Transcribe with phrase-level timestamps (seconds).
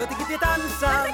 [0.00, 1.08] Þetta get ég dansað,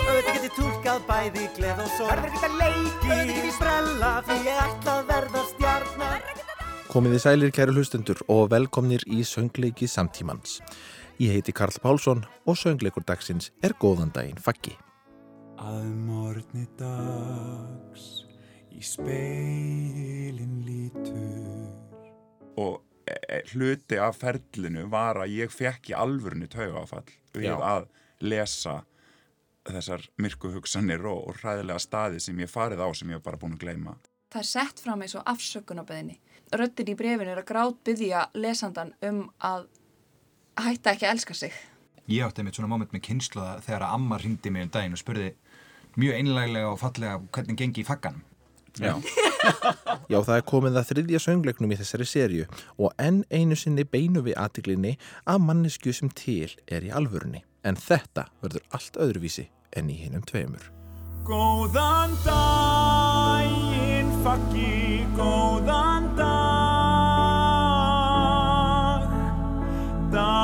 [0.00, 2.22] þetta get ég tólkað bæði gleð og sorg.
[2.24, 6.22] Þetta get ég leikið, þetta get ég sprella því ég ætla að verða stjarnar
[6.86, 10.62] Komiði sælir kæru hlustendur og velkomnir í söngleiki samtímans.
[11.20, 14.72] Ég heiti Karl Pálsson og söngleikur dagsins er góðan daginn faggi.
[15.60, 18.06] Að morgni dags
[18.72, 21.68] í speilin lítur.
[22.64, 27.04] Og e, hluti af ferlinu var að ég fekk í alvörinu taugafall
[27.36, 27.58] við Já.
[27.60, 28.82] að lesa
[29.66, 33.40] þessar myrku hugsanir og, og hræðilega staði sem ég farið á sem ég hef bara
[33.40, 33.96] búin að gleyma.
[34.32, 36.20] Það er sett fram eins og afsökunarbeðinni.
[36.54, 39.66] Röttin í brefinu er að grát byggja lesandan um að
[40.62, 41.56] hætta ekki að elska sig.
[42.06, 45.02] Ég átti einmitt svona moment með kynsluða þegar að amma ringdi mig um daginn og
[45.02, 45.32] spurði
[45.98, 48.22] mjög einlæglega og fallega hvernig gengi í fagganum.
[48.76, 48.92] Já.
[50.12, 52.46] Já, það er komið að þriðja söngleiknum í þessari serju
[52.76, 57.42] og enn einu sinni beinu við aðtiglinni að mannesku sem til er í alvörunni.
[57.66, 60.62] En þetta verður allt öðruvísi en í hinnum tveimur.
[61.26, 66.36] Góðan daginn, faggi, góðan dag
[70.14, 70.35] Dagurinn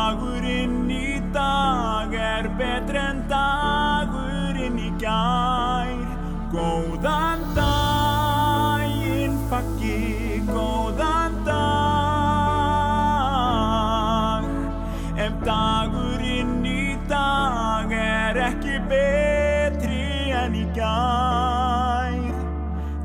[18.92, 22.20] betri en í gær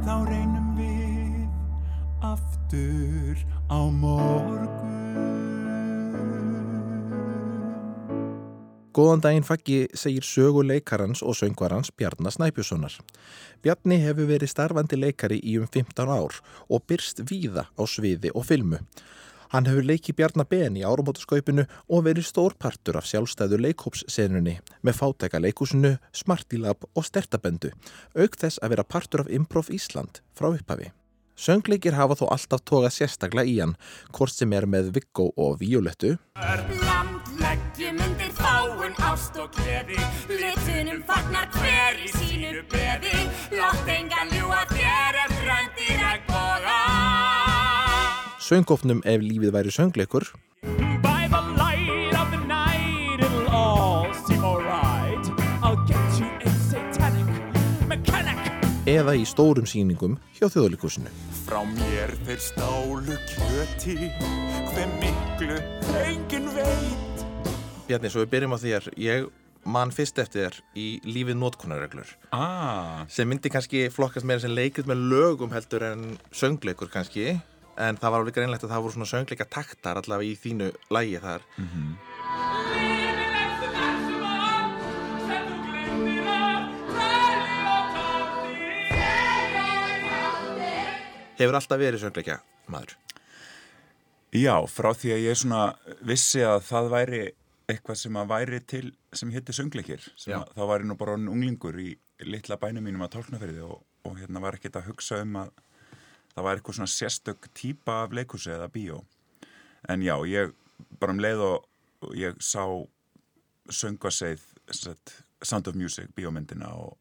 [0.03, 1.47] Þá reynum við
[2.27, 4.67] aftur á morgun
[8.97, 12.95] Góðan daginn faggi segir sögu leikarans og söngvarans Bjarnar Snæpjussonar.
[13.61, 18.47] Bjarni hefur verið starfandi leikari í um 15 ár og byrst víða á sviði og
[18.49, 18.79] filmu.
[19.53, 24.99] Hann hefur leikið Bjarnar Ben í árumótaskaupinu og verið stór partur af sjálfstæðu leikhópssenunni með
[24.99, 27.71] fátæka leikúsinu, Smartilab og Stertabendu,
[28.17, 30.91] auk þess að vera partur af Improv Ísland frá upphafi.
[31.37, 33.75] Söngleikir hafa þó alltaf tókað sérstaklega í hann,
[34.09, 40.01] hvort sem er með Viggo og Violettu, Land leggjum undir fáun ást og gleði.
[40.33, 43.27] Litunum fagnar hver í sínu beði.
[43.53, 47.36] Látt engan ljúa þér ef fröndir að góða
[48.47, 50.29] söngofnum ef lífið væri söngleikur,
[58.87, 61.11] eða í stórum sýningum hjá þjóðleikúsinu.
[61.43, 63.97] Frá mér þeir stálu kjöti
[64.71, 65.57] Hver miklu
[66.05, 67.25] engin veit.
[67.87, 68.87] Bjarni, svo við byrjum á þér.
[68.95, 69.27] Ég
[69.67, 74.87] man fyrst eftir þér í lífið nótkunarreglur Ah, sem myndi kannski flokkast meira sem leikrit
[74.87, 77.33] með lögum heldur en söngleikur kannski
[77.77, 81.19] en það var alveg greinlegt að það voru svona söngleika taktar allavega í þínu lægi
[81.23, 81.47] þar.
[91.37, 92.39] Hefur alltaf verið söngleika
[92.71, 92.95] maður.
[94.35, 95.61] Já, frá því að ég svona
[96.05, 97.21] vissi að það væri
[97.67, 101.93] eitthvað sem að væri til sem hétti söngleikir þá væri nú bara unglingur í
[102.27, 105.51] litla bænum mínum að tólknaferði og, og hérna var ekkert að hugsa um að
[106.37, 109.01] það væri eitthvað svona sérstök típa af leikursi eða bíó
[109.89, 110.53] en já, ég
[111.01, 111.65] bara um leið og,
[112.13, 112.61] ég sá
[113.73, 114.43] söngaseið
[115.41, 116.97] Sound of Music, bíómyndina og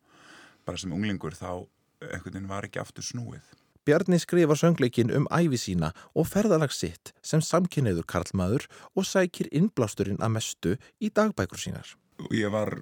[0.65, 1.67] bara sem unglingur þá
[2.01, 3.45] einhvern veginn var ekki aftur snúið
[3.87, 8.67] Bjarni skrifar söngleikin um æfi sína og ferðalag sitt sem samkynniður karlmaður
[8.99, 11.93] og sækir innblásturinn að mestu í dagbækur sínar.
[12.33, 12.81] ég var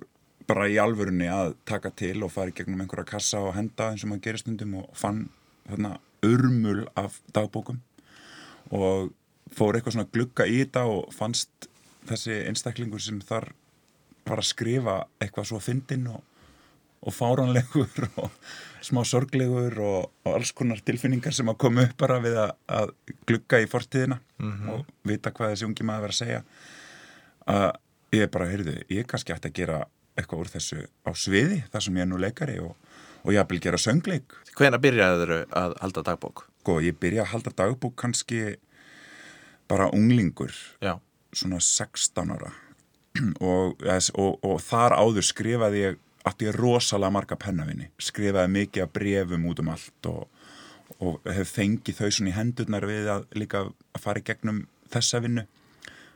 [0.49, 4.05] bara í alvörunni að taka til og fara í gegnum einhverja kassa og henda eins
[4.05, 5.27] og maður gerir stundum og fann
[5.69, 7.81] þarna örmul af dagbókum
[8.75, 9.12] og
[9.55, 11.69] fór eitthvað svona glugga í þetta og fannst
[12.09, 13.51] þessi einstaklingur sem þar
[14.25, 16.23] var að skrifa eitthvað svo fyndinn og,
[17.05, 18.33] og fáránlegur og
[18.85, 22.95] smá sorglegur og, og alls konar tilfinningar sem að koma upp bara við að, að
[23.29, 24.21] glugga í fortíðina
[24.73, 26.43] og vita hvað þessi ungi maður var að segja.
[27.55, 27.69] Að
[28.17, 29.79] ég bara, heyrðu, ég kannski ætti að gera
[30.15, 32.75] eitthvað úr þessu á sviði þar sem ég er nú leikari og,
[33.25, 36.47] og vil gera söngleik Hvena byrjaður að halda dagbók?
[36.65, 38.56] og ég byrja að halda dagbúk kannski
[39.69, 40.99] bara unglingur Já.
[41.32, 42.53] svona 16 ára
[43.41, 43.82] og,
[44.15, 49.44] og, og þar áður skrifaði ég átti ég rosalega marga pennavinni skrifaði mikið af brefum
[49.50, 50.29] út um allt og,
[51.00, 55.21] og hef fengið þau svona í hendurnar við að líka að fara í gegnum þessa
[55.25, 55.47] vinnu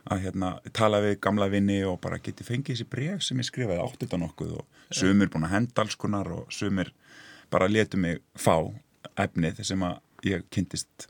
[0.09, 3.83] að hérna tala við gamla vinni og bara geti fengið þessi bref sem ég skrifaði
[3.83, 6.93] átti þetta nokkuð og sumir búin að henda alls konar og sumir
[7.51, 8.55] bara letu mig fá
[9.19, 9.99] efnið sem að
[10.29, 11.09] ég kynntist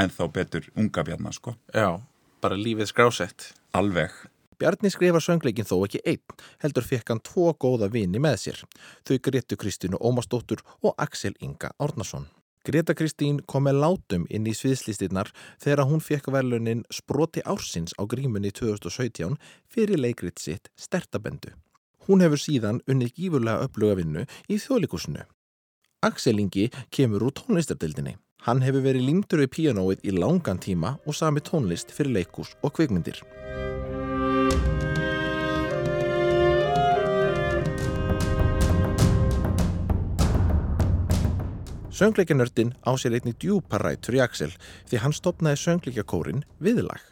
[0.00, 2.00] ennþá betur unga bjarnar sko Já,
[2.40, 3.52] bara lífið skrásett.
[3.72, 4.14] alveg
[4.60, 8.58] Bjarni skrifar söngleikin þó ekki einn, heldur fekk hann tvo góða vini með sér.
[9.08, 12.26] Þau Gretu Kristínu Ómastóttur og Axel Inga Árnason.
[12.60, 15.30] Greta Kristín kom með látum inn í sviðslistinnar
[15.62, 21.54] þegar hún fekk velunin Sproti Ársins á grímunni 2017 fyrir leikrit sitt Stertabendu.
[22.04, 25.24] Hún hefur síðan unnið gífurlega uppluga vinnu í þjóðleikusinu.
[26.04, 28.18] Axel Ingi kemur úr tónlistardildinni.
[28.44, 32.76] Hann hefur verið límtur við píanóið í langan tíma og sami tónlist fyrir leikus og
[32.76, 33.24] kvikmyndir.
[41.90, 44.52] Söngleikanördin á sér einni djúpa rætur í Axel
[44.88, 47.02] því hann stopnaði söngleikakórin viðlag.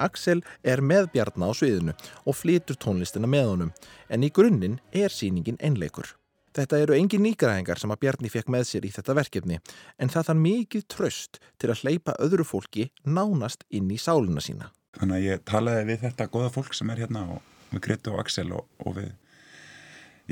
[0.00, 1.92] Axel er með Bjarna á sviðinu
[2.24, 3.74] og flytur tónlistina með honum
[4.08, 6.19] en í grunninn er síningin einleikur.
[6.56, 9.60] Þetta eru engin nýgræðingar sem að Bjarni fekk með sér í þetta verkefni
[10.02, 14.72] en það þarf mikið tröst til að hleypa öðru fólki nánast inn í sáluna sína.
[14.98, 18.24] Þannig að ég talaði við þetta goða fólk sem er hérna og við Gretu og
[18.24, 19.12] Axel og, og við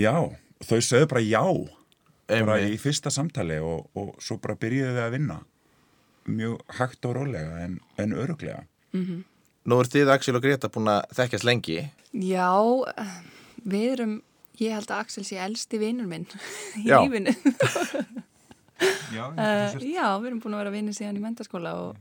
[0.03, 0.15] já,
[0.67, 1.45] þau sögðu bara já
[2.29, 2.75] bara Einmitt.
[2.75, 5.39] í fyrsta samtali og, og svo bara byrjuðu við að vinna
[6.29, 8.67] mjög hægt og rólega en, en öruglega
[9.69, 11.75] Nú er þið Axel og Greta búin að þekkjast lengi.
[12.17, 12.49] Já,
[13.69, 14.15] við erum,
[14.61, 16.27] ég held að Axel sé elsti vinnur minn
[16.81, 17.01] í Já.
[17.05, 17.35] lífinu.
[19.11, 21.97] Já, Uh, já, við erum búin að vera vinnir síðan í mentaskóla og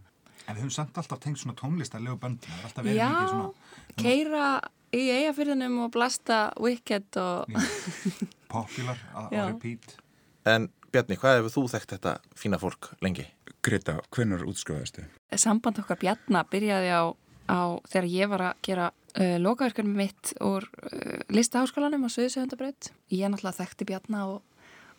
[0.47, 2.19] en við höfum samt alltaf tengt svona tónlistarlegu
[2.53, 4.43] er alltaf verið já, mikið svona keira
[4.93, 7.49] í eigafyrðinum og blasta Wicked og
[8.53, 8.99] popular
[9.33, 9.47] Já.
[9.49, 9.97] repeat.
[10.47, 13.25] En Bjarni, hvað hefur þú þekkt þetta fína fólk lengi?
[13.65, 15.03] Greta, hvernig útskrifaðistu?
[15.43, 17.03] samband okkar Bjarna byrjaði á,
[17.47, 22.91] á þegar ég var að gera uh, lokaverkunum mitt úr uh, listaháskólanum á Suðsöfundabraut.
[23.13, 24.41] Ég náttúrulega þekkti Bjarna og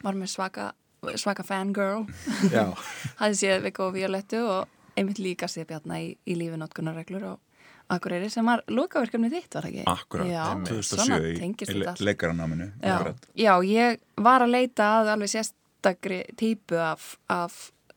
[0.04, 0.70] var með svaka,
[1.18, 2.06] svaka fangirl.
[2.52, 2.72] Já.
[3.20, 7.44] Hafði séð Viggo og Violettu og einmitt líka séð Bjarna í, í lífinótkunarreglur og
[7.88, 9.84] Akureyri sem var lokaverkefni þitt, var það ekki?
[9.88, 12.96] Akkurat, Já, 2007 svona í, le leikaranáminu Já,
[13.32, 17.56] já, ég var að leita að alveg sérstakri típu af, af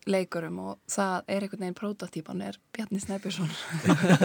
[0.10, 3.52] leikurum og það er einhvern veginn prótatýpan er Bjarni Snæbjörnsson.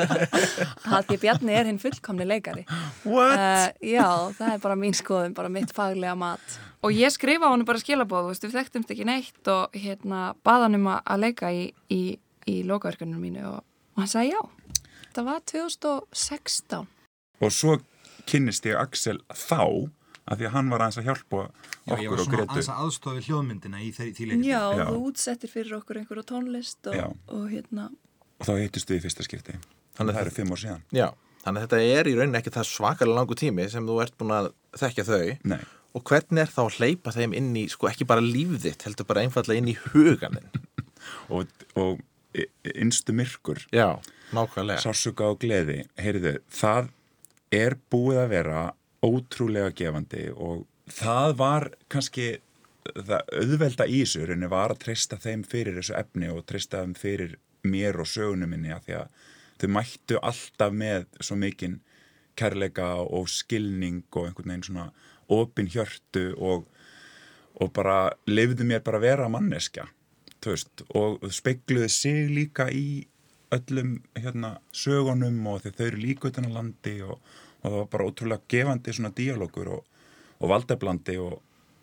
[0.87, 2.65] Það því Bjarni er hinn fullkomni leikari.
[3.05, 3.37] What?
[3.37, 4.07] uh, Já,
[4.39, 6.59] það er bara mín skoðum, bara mitt faglega mat.
[6.87, 10.79] Og ég skrifa á hann bara skilabóð, við þekktumst ekki neitt og hérna baða hann
[10.81, 12.03] um að leika í, í,
[12.49, 13.61] í lokaverkunum mínu og,
[13.97, 14.41] og hann sagði já.
[15.17, 16.89] Það var 2016
[17.45, 17.79] Og svo
[18.29, 19.93] kynnist ég Axel þá
[20.27, 21.43] af því að hann var aðeins að hjálpa
[21.87, 24.27] Já, ég var okkur og svona Gretu aðeins að aðstofa við hljóðmyndina í því, því
[24.31, 24.49] leikinu.
[24.51, 24.85] Já, Já.
[24.91, 27.07] þú útsettir fyrir okkur einhverju tónlist og, Já.
[27.37, 27.87] og hérna
[28.37, 29.57] og þá hittist við í fyrsta skipti
[29.97, 31.07] Þannig að það eru fimm ár síðan Já,
[31.45, 34.35] þannig að þetta er í rauninni ekki það svakalega langu tími sem þú ert búin
[34.37, 34.51] að
[34.83, 35.23] þekkja þau
[35.55, 35.61] Nei,
[35.97, 39.09] og hvernig er þá að hleypa þeim inn í, sko ekki bara líf þitt, heldur
[39.09, 40.51] bara einfallega inn í huganin.
[41.33, 41.49] og,
[41.81, 42.03] og
[42.75, 43.97] innstu myrkur Já,
[44.37, 44.83] nákvæmlega.
[44.85, 46.91] sásuga og gleði, heyrðu, það
[47.57, 48.61] er búið að vera
[49.05, 52.29] ótrúlega gefandi og það var kannski
[52.95, 56.95] það auðvelda í þessu rauninni var að treysta þeim fyrir þessu efni og treysta þeim
[56.99, 57.35] fyrir
[57.67, 59.27] mér og sögunum minni af því að
[59.61, 61.81] þau mættu alltaf með svo mikinn
[62.37, 64.87] kærleika og skilning og einhvern veginn svona
[65.33, 66.67] opin hjörtu og,
[67.59, 69.89] og bara lifðu mér bara að vera manneskja
[70.45, 73.07] þú veist, og speikluðu sig líka í
[73.55, 77.19] öllum hérna, sögunum og þau eru líka utan á landi og,
[77.63, 79.83] og það var bara ótrúlega gefandi svona díalógur og,
[80.41, 81.41] og valdeblandi og,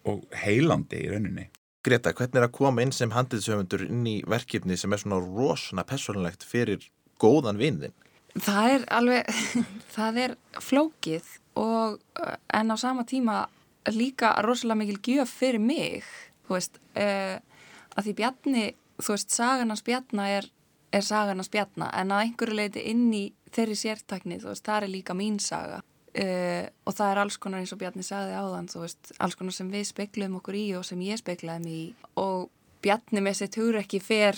[0.09, 1.49] og heilandi í rauninni.
[1.83, 5.83] Greta, hvernig er að koma inn sem handliðsöfundur inn í verkefni sem er svona rosana
[5.87, 6.85] personlegt fyrir
[7.19, 7.95] góðan vinðin?
[8.39, 9.41] Það er alveg,
[9.95, 13.43] það er flókið og uh, en á sama tíma
[13.91, 16.07] líka rosalega mikil gjöf fyrir mig,
[16.47, 17.35] þú veist, uh,
[17.93, 18.65] að því Bjarni,
[19.03, 20.47] þú veist, sagan hans Bjarna er,
[20.95, 23.25] er sagan hans Bjarna en að einhverju leiti inn í
[23.55, 25.81] þeirri sértakni, þú veist, það er líka mín saga.
[26.13, 29.55] Uh, og það er alls konar eins og Bjarni sagði áðan, þú veist, alls konar
[29.55, 31.87] sem við speikluðum okkur í og sem ég speiklaði mig í.
[32.21, 32.51] Og
[32.85, 34.37] Bjarni með sitt hugur ekki fer,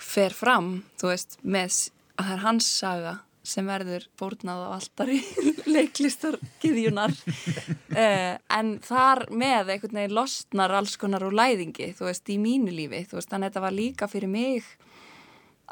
[0.00, 1.68] fer fram, þú veist, með
[2.14, 5.18] að það er hans saga sem verður fórnað á altari
[5.74, 12.24] leiklistar giðjunar uh, en þar með einhvern veginn losnar alls konar úr læðingi þú veist,
[12.32, 14.70] í mínu lífi, þú veist, þannig að þetta var líka fyrir mig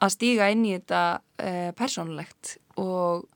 [0.03, 3.29] að stíga inn í þetta uh, persónulegt og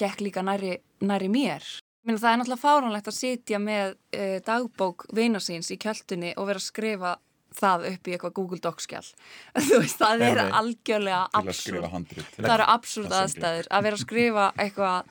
[0.00, 0.76] gekk líka næri,
[1.06, 1.64] næri mér.
[2.04, 6.60] Minna, það er náttúrulega fáránlegt að sitja með uh, dagbók vinasins í kjöldunni og vera
[6.62, 7.16] að skrifa
[7.50, 9.06] það upp í eitthvað Google Docs skjál
[9.66, 13.68] þú veist, það er algjörlega absúrt það eru absúrt aðstæður.
[13.70, 15.10] Að vera að skrifa eitthvað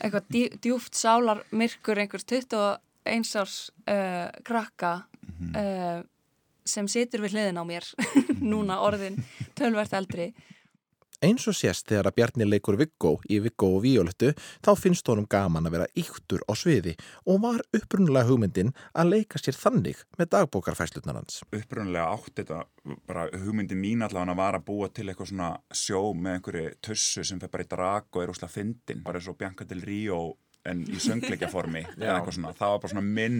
[0.00, 2.78] eitthvað djú- djúpt sálar myrkur einhvers 20
[3.10, 3.56] einsárs
[3.90, 4.92] uh, krakka
[5.56, 6.00] uh,
[6.64, 7.84] sem situr við hliðin á mér.
[8.52, 9.18] Núna orðin
[9.58, 10.30] tölvert eldri
[11.20, 14.30] Eins og sést þegar að Bjarni leikur Viggo í Viggo og Víolettu
[14.64, 16.94] þá finnst honum gaman að vera yktur á sviði
[17.28, 21.42] og var upprunulega hugmyndin að leika sér þannig með dagbókarfæslutnar hans.
[21.52, 22.62] upprunlega átti þetta
[23.04, 27.42] bara hugmyndi mín allavega var að búa til eitthvað svona sjó með einhverju tussu sem
[27.42, 30.22] fer bara í drag og er úslega fyndin bara eins og Bianca del Rio
[30.68, 33.38] en í söngleikjaformi það var bara svona minn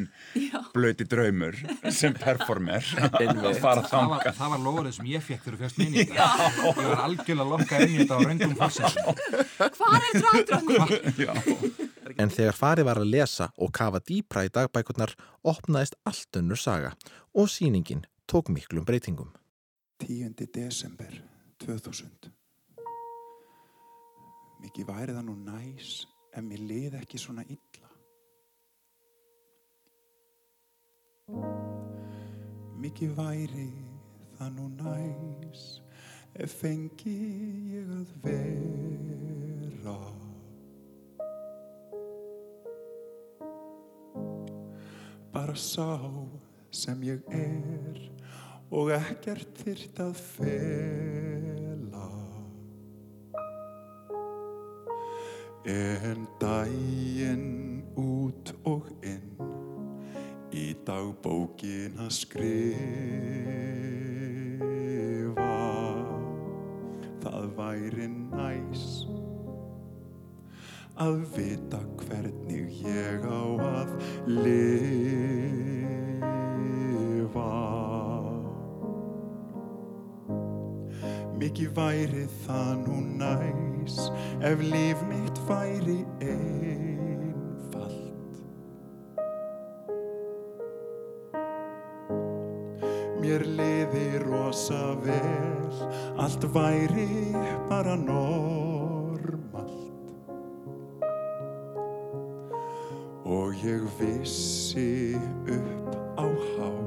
[0.72, 1.58] blöti draumur
[1.92, 5.80] sem performer að fara var, þanga það var lofrið sem ég fekk þegar þú fjast
[5.80, 9.20] minni ég var algjörlega lokkað inn í þetta á röngum fórsendum
[9.80, 10.92] Hvað er dragdrangur?
[11.20, 11.32] Já.
[12.20, 15.12] En þegar farið var að lesa og kafa dýpra í dagbækurnar
[15.46, 16.94] opnaðist allt önnur saga
[17.36, 19.34] og síningin tók miklum breytingum.
[20.00, 20.48] 10.
[20.54, 21.12] desember
[21.60, 22.32] 2000
[24.60, 26.00] Mikið væri það nú næs
[26.30, 27.88] ef mér lið ekki svona illa.
[32.80, 33.68] Mikið væri
[34.38, 35.64] það nú næs
[36.34, 37.16] ef fengi
[37.74, 39.98] ég að vera.
[45.30, 45.90] Bara sá
[46.70, 48.06] sem ég er
[48.70, 51.29] og ekkert þyrrt að fela
[55.64, 59.36] En daginn út og inn
[60.56, 62.78] í dagbókin að skrifa.
[67.20, 69.04] Það væri næs
[70.96, 73.92] að vita hvernig ég á að
[74.32, 75.60] lifa.
[81.36, 83.69] Mikið væri það nú næs
[84.40, 86.90] ef líf mitt væri einfalt.
[93.20, 95.72] Mér liði rosa vel,
[96.16, 97.34] allt væri
[97.68, 99.76] bara normalt.
[103.24, 105.14] Og ég vissi
[105.46, 106.80] upp á hár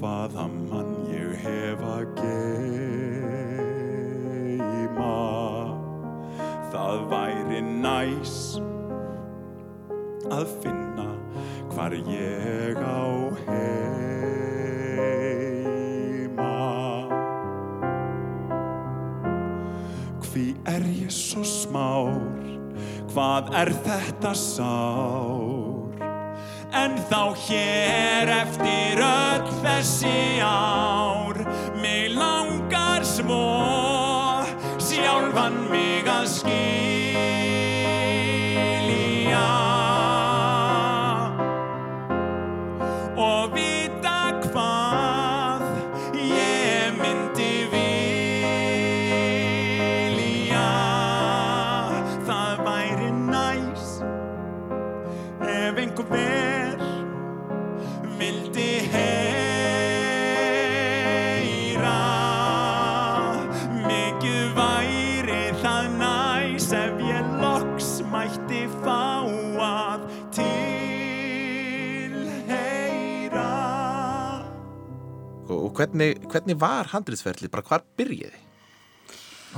[0.00, 2.04] hvaða mann ég hef að
[6.90, 8.58] Það væri næs
[10.26, 11.04] að finna
[11.70, 14.96] hvar ég á heima.
[20.26, 22.10] Hví er ég svo smár?
[23.14, 25.94] Hvað er þetta sár?
[26.74, 31.38] En þá hér eftir öll þessi ár
[31.78, 33.79] Mig langar svo
[35.30, 36.26] sjálfan mig að
[75.80, 77.52] hvernig, hvernig var handriðsferðlið?
[77.52, 78.46] Bara hvar byrjiði?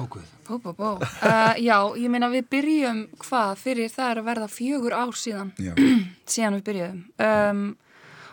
[0.01, 0.91] Óguð Bó, bó, bó.
[1.23, 5.53] Uh, já, ég meina við byrjum hvað fyrir það er að verða fjögur ár síðan
[5.61, 5.73] Já.
[6.33, 7.63] síðan við byrjuðum um,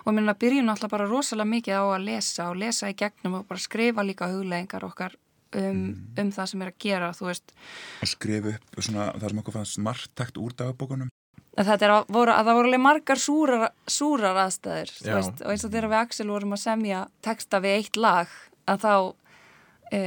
[0.06, 3.48] og minna byrjum náttúrulega bara rosalega mikið á að lesa og lesa í gegnum og
[3.52, 5.16] bara skrifa líka huglegingar okkar
[5.60, 5.84] um,
[6.18, 7.54] um það sem er að gera, þú veist
[8.02, 11.12] og skrifa upp svona, það sem okkur fannst margtækt úr dagbókunum
[11.58, 15.16] að þetta er að, voru, að það voru alveg margar súrar, súrar Já.
[15.16, 18.36] veist, og eins og þegar við Axel vorum að semja texta við eitt lag
[18.70, 18.94] að þá
[19.92, 20.02] e,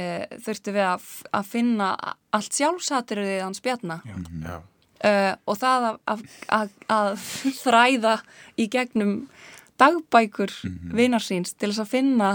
[0.45, 1.09] þurftum við að,
[1.39, 1.89] að finna
[2.33, 3.99] allt sjálfsatriðið hans bjarna.
[4.07, 4.55] Já.
[5.03, 6.23] uh, og það að, að,
[6.59, 7.27] að, að
[7.63, 8.15] þræða
[8.55, 9.13] í gegnum
[9.81, 10.53] dagbækur
[10.93, 12.31] vinar síns til þess að finna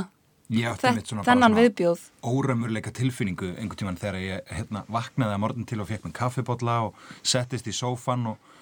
[0.49, 2.05] bara þennan viðbjóð.
[2.25, 6.79] óraumurleika tilfinningu einhvern tímann þegar ég hérna, vaknaði að morgun til og fekk mér kaffibotla
[6.88, 8.55] og settist í sófan og,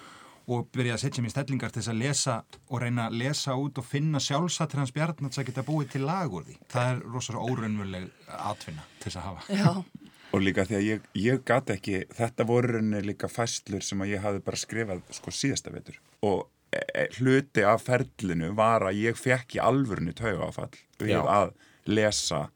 [0.47, 2.35] og byrjaði að setja mér stellingar til þess að lesa
[2.71, 6.31] og reyna að lesa út og finna sjálfsattir hans bjarnats að geta búið til lag
[6.31, 6.55] úr því.
[6.71, 9.57] Það er rosalega óraumurleg atfinna til þess að hafa.
[9.57, 14.01] Já, og líka því að ég, ég gat ekki þetta voru rauninni líka fæslur sem
[14.03, 18.87] að ég hafði bara skrifað sko síðasta vetur og e, e, hluti af ferlinu var
[18.89, 21.55] að ég fekk í alvörinu tauga áfall við að
[21.87, 22.47] lesa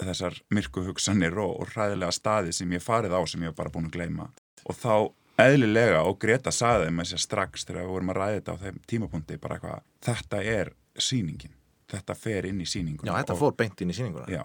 [0.00, 3.74] þessar myrku hugsanir og, og hræðilega staði sem ég farið á sem ég var bara
[3.74, 4.30] búin að gleyma
[4.64, 4.94] og þá
[5.40, 8.62] eðlilega og Greta saði þeim að sér strax þegar við vorum að ræða þetta á
[8.64, 11.54] þeim tímapunkti bara eitthvað, þetta er sýningin,
[11.90, 14.26] þetta fer inn í sýningun Já, þetta fór beint inn í sýninguna.
[14.30, 14.44] Já,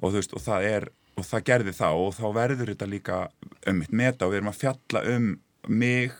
[0.00, 0.88] og veist, og það er
[1.20, 3.20] og það gerði það og þá verður þetta líka
[3.68, 5.30] um mitt meta og við erum að fjalla um
[5.68, 6.14] mig,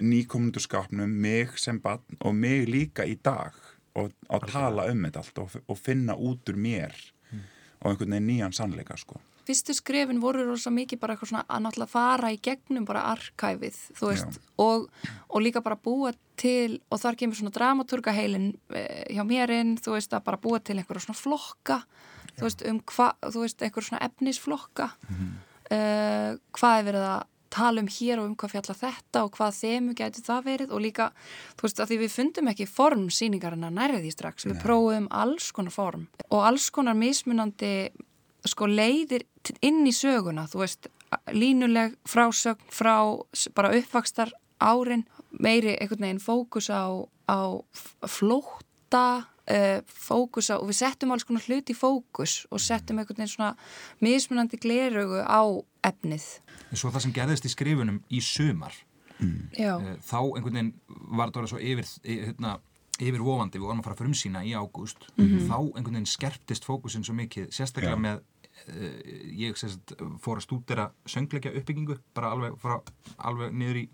[0.00, 3.56] nýkomundurskapnum mig sem barn og mig líka í dag
[3.98, 6.96] og að tala um þetta allt og, og finna út úr mér
[7.82, 9.20] og einhvern veginn nýjan sannleika sko.
[9.48, 13.78] Fyrstu skrefin voru rosa mikið bara eitthvað svona að náttúrulega fara í gegnum bara arkæfið,
[13.98, 14.44] þú veist, Já.
[14.64, 14.88] og,
[15.28, 19.96] og líka bara búa til, og þar kemur svona dramaturga heilin eh, hjá mérinn, þú
[19.96, 21.82] veist, að bara búa til einhverja svona flokka,
[22.36, 25.32] þú veist, um hvað, þú veist, einhverja svona efnisflokka, mm
[25.72, 27.22] hvað er verið að
[27.52, 30.72] tala um hér og um hvað fjallar þetta og hvað þemu gæti það verið?
[30.72, 31.08] Og líka,
[31.58, 35.10] þú veist, að því við fundum ekki form sýningarinn að nærði því strax, við prófum
[35.12, 37.74] alls konar form og alls konar mismunandi
[38.48, 39.26] sko leiðir
[39.62, 40.86] inn í söguna, þú veist,
[41.34, 42.94] línuleg frásögn frá
[43.54, 44.30] bara uppvakstar
[44.62, 45.04] árin,
[45.40, 46.86] meiri einhvern veginn fókus á,
[47.28, 47.40] á
[47.74, 52.98] f- flótta, uh, fókus á, og við settum alls konar hluti í fókus og settum
[53.02, 53.56] einhvern veginn svona
[54.00, 55.42] mismunandi gleraugu á
[55.84, 56.26] efnið.
[56.70, 58.72] En svo það sem gerðist í skrifunum í sumar,
[59.58, 59.76] Já.
[59.80, 60.72] eh, þá einhvern veginn
[61.18, 62.58] var þetta svo yfir, eh, hérna,
[63.02, 67.02] yfir vofandi, við vorum að fara að frumsýna í ágúst, þá einhvern veginn skerptist fókusin
[67.04, 68.04] svo mikið, sérstaklega Já.
[68.06, 68.20] með
[69.42, 72.78] ég sérst fór að stúdera söngleikja uppbyggingu, bara alveg, frá,
[73.18, 73.86] alveg niður í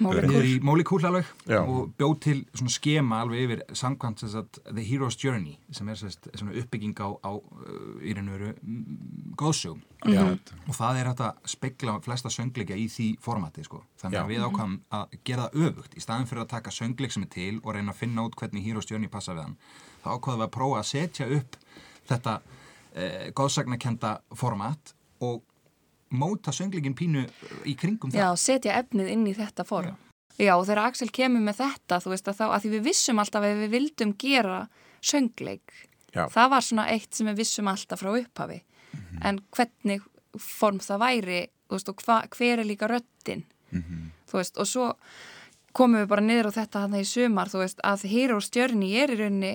[0.00, 1.60] niður í mólíkúl alveg Já.
[1.60, 5.98] og bjóð til svona skema alveg yfir samkvæmt þess að The Hero's Journey sem er
[6.00, 11.00] sérst, svona uppbygging á, á uh, í raun og veru mm, góðsögum Já, og það
[11.00, 13.82] er hægt að spegla flesta söngleikja í því formati sko.
[14.00, 14.22] þannig Já.
[14.22, 17.34] að við ákvæmum að gera það öfugt í staðin fyrir að taka söngleik sem er
[17.34, 19.58] til og reyna að finna út hvernig Hero's Journey passa við hann
[20.00, 21.60] þá ákvæðum við að prófa að setja upp
[22.08, 22.40] þetta
[22.94, 25.42] eh, góðsagnakenda format og
[26.10, 27.26] móta söngleikin pínu
[27.68, 29.98] í kringum það Já, setja efnið inn í þetta form.
[30.40, 33.20] Já, og þegar Axel kemur með þetta, þú veist að þá, að því við vissum
[33.20, 34.60] alltaf að við vildum gera
[35.04, 35.74] söngleik.
[36.14, 36.24] Já.
[36.32, 38.62] Það var svona eitt sem við vissum alltaf frá upphafi.
[39.22, 40.02] En hvernig
[40.40, 43.44] form það væri, þú veist, og hva, hver er líka röddin,
[44.30, 44.86] þú veist, og svo
[45.76, 49.12] komum við bara niður á þetta hann í sumar, þú veist, að Heroes Journey er
[49.14, 49.52] í rauninni,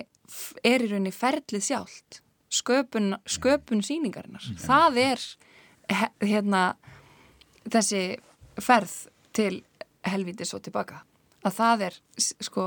[0.64, 2.20] er í rauninni ferlið sjálft,
[2.56, 4.44] sköpun, sköpun sýningarinnar.
[4.62, 5.24] Það er
[6.24, 6.62] hérna
[7.70, 8.02] þessi
[8.62, 8.94] ferð
[9.36, 9.60] til
[10.06, 11.02] helvítis og tilbaka.
[11.46, 12.66] Að það er sko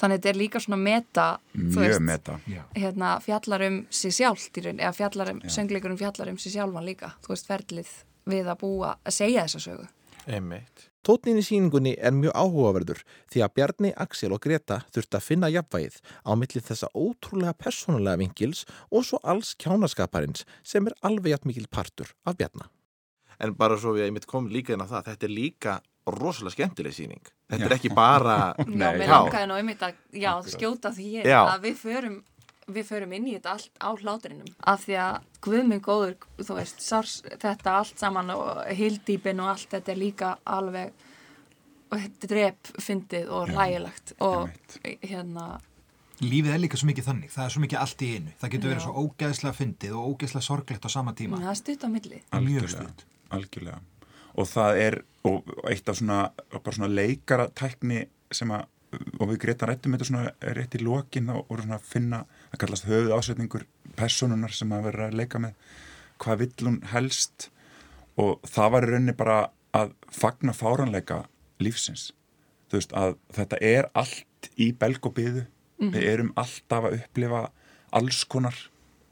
[0.00, 2.36] þannig að þetta er líka svona meta þú mjög meta
[2.74, 6.88] hérna fjallar um sig sjálft í raun eða fjallar um, söngleikurum fjallar um sig sjálfan
[6.88, 7.12] líka.
[7.24, 7.92] Þú veist ferlið
[8.30, 9.88] við að búa að segja þessa sögu.
[10.26, 10.89] Einmitt.
[11.00, 12.98] Tótnin í síningunni er mjög áhugaverður
[13.32, 15.94] því að Bjarni, Axel og Greta þurft að finna jafnvægið
[16.28, 21.70] á milli þessa ótrúlega persónulega vinkils og svo alls kjánaskaparins sem er alveg jafn mikil
[21.72, 22.68] partur af Bjarna.
[23.40, 25.78] En bara svo við einmitt komum líka inn á það, þetta er líka
[26.10, 27.32] rosalega skemmtileg síning.
[27.48, 28.36] Þetta er ekki bara...
[28.60, 29.14] Já, mér já.
[29.14, 31.40] langaði nú einmitt að já, skjóta því ég Já.
[31.46, 32.20] að við förum
[32.74, 36.56] við förum inn í þetta allt á hlátrinum af því að Guð minn góður þú
[36.58, 40.92] veist, sárs, þetta allt saman og hildýpin og allt þetta er líka alveg
[41.90, 44.50] og þetta er drep fyndið og hlægilegt og
[44.84, 45.48] hérna
[46.20, 48.32] Lífið er líka svo mikið þannig, það er svo mikið allt í einu.
[48.36, 48.84] Það getur verið Já.
[48.84, 51.38] svo ógeðslega fyndið og ógeðslega sorglegt á sama tíma.
[51.40, 52.18] Það er stutt á milli.
[52.36, 53.04] Algjörlega, stutt.
[53.32, 53.78] algjörlega.
[54.36, 54.96] Og það er
[55.30, 56.18] og og eitt af svona,
[56.52, 58.02] bara svona leikaratækni
[58.36, 58.68] sem að
[59.20, 62.20] og við Greta rættum þetta svona rétt í lokin og voru svona að finna,
[62.50, 63.66] það kallast höfuð ásetningur
[63.98, 65.54] personunar sem að vera að leika með.
[66.20, 67.48] Hvað vill hún helst?
[68.20, 69.38] Og það var í rauninni bara
[69.76, 71.22] að fagna fáranleika
[71.62, 72.10] lífsins.
[72.70, 75.46] Þú veist að þetta er allt í belg og byðu
[75.80, 77.46] við erum alltaf að upplifa
[77.96, 78.56] alls konar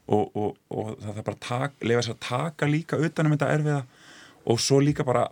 [0.09, 3.51] og, og, og það er bara að taka, lefa sér að taka líka utanum þetta
[3.55, 3.81] erfiða
[4.49, 5.27] og svo líka bara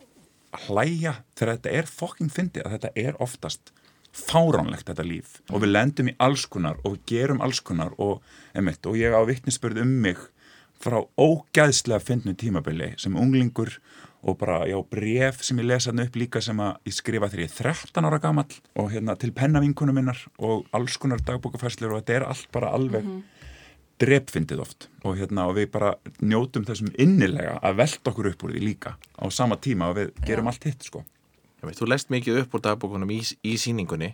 [0.68, 3.72] hlæja þegar þetta er fokking fyndið að þetta er oftast
[4.18, 5.38] fáránlegt þetta líf.
[5.52, 8.24] Og við lendum í alls konar og gerum alls konar og,
[8.58, 10.20] og ég á vittnisspörð um mig
[10.82, 13.78] frá ógæðslega fyndnu tímabili sem unglingur
[14.28, 17.44] og bara, já, bref sem ég lesa hann upp líka sem að ég skrifa þegar
[17.46, 22.02] ég er 13 ára gamall og hérna til pennavinkunum minnar og alls konar dagbókafærslur og
[22.02, 23.08] þetta er allt bara alveg
[24.02, 24.90] drepfindið oft.
[25.06, 28.98] Og hérna og við bara njótum þessum innilega að velta okkur upp úr því líka
[28.98, 31.06] á sama tíma og við gerum allt hitt sko
[31.62, 34.12] Einmitt, Þú lest mikið upp úr dagbókunum í, í síningunni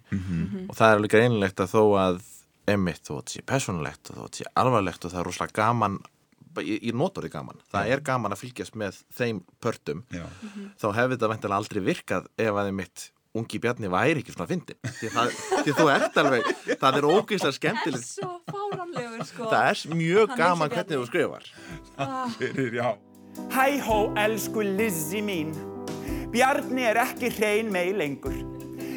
[0.70, 2.22] og það er alveg greinilegt að þó að
[2.72, 5.58] emmitt þó að þetta sé persónulegt og að þetta sé alvarlegt og það er rosalega
[5.60, 5.98] gaman
[6.64, 10.24] ég, ég notur því gaman, það er gaman að fylgjast með þeim pörtum Já.
[10.80, 14.78] þá hefði þetta væntanlega aldrei virkað ef að einmitt ungi Bjarni væri ekki svona fyndin
[14.86, 19.50] því, það, því þú ert alveg það er ógeðslega skemmtilegt svo fáranlegur sko.
[19.50, 21.48] Það er mjög Hann gaman hvernig þú skrifar.
[22.78, 22.90] Já.
[23.54, 25.54] Hæ hó, elsku Lizzie mín
[26.34, 28.34] Bjarni er ekki hrein mei lengur.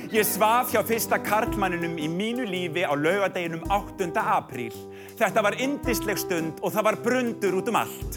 [0.09, 4.09] Ég svaf hjá fyrsta karlmanninum í mínu lífi á laugadeginum 8.
[4.17, 4.73] apríl.
[5.21, 8.17] Þetta var indisleg stund og það var brundur út um allt.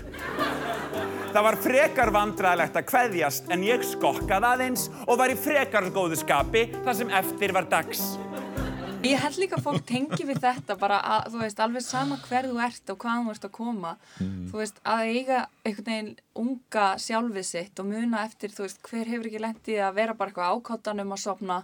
[1.33, 6.21] Það var frekar vandræðilegt að kveðjast en ég skokkaði aðeins og var í frekar góðu
[6.23, 8.05] skapi þar sem eftir var dags.
[8.99, 12.49] Ég held líka að fólk tengi við þetta bara að, þú veist, alveg sama hver
[12.49, 13.91] þú ert og hvaðan þú ert að koma.
[14.19, 16.09] Þú veist, að eiga einhvern veginn
[16.41, 20.33] unga sjálfið sitt og muna eftir, þú veist, hver hefur ekki lendið að vera bara
[20.33, 21.59] eitthvað ákáttan um að sopna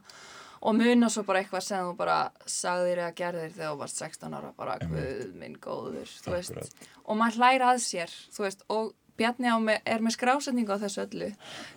[0.65, 2.19] og muna svo bara eitthvað sem þú bara
[2.49, 6.87] sagðir eða gerðir þegar þú varst 16 ára, bara guð minn góður, þú veist.
[7.03, 10.79] Og maður hlæra að sér, þú veist, og Bjarni á með, er með skrásetningu á
[10.81, 11.29] þessu öllu.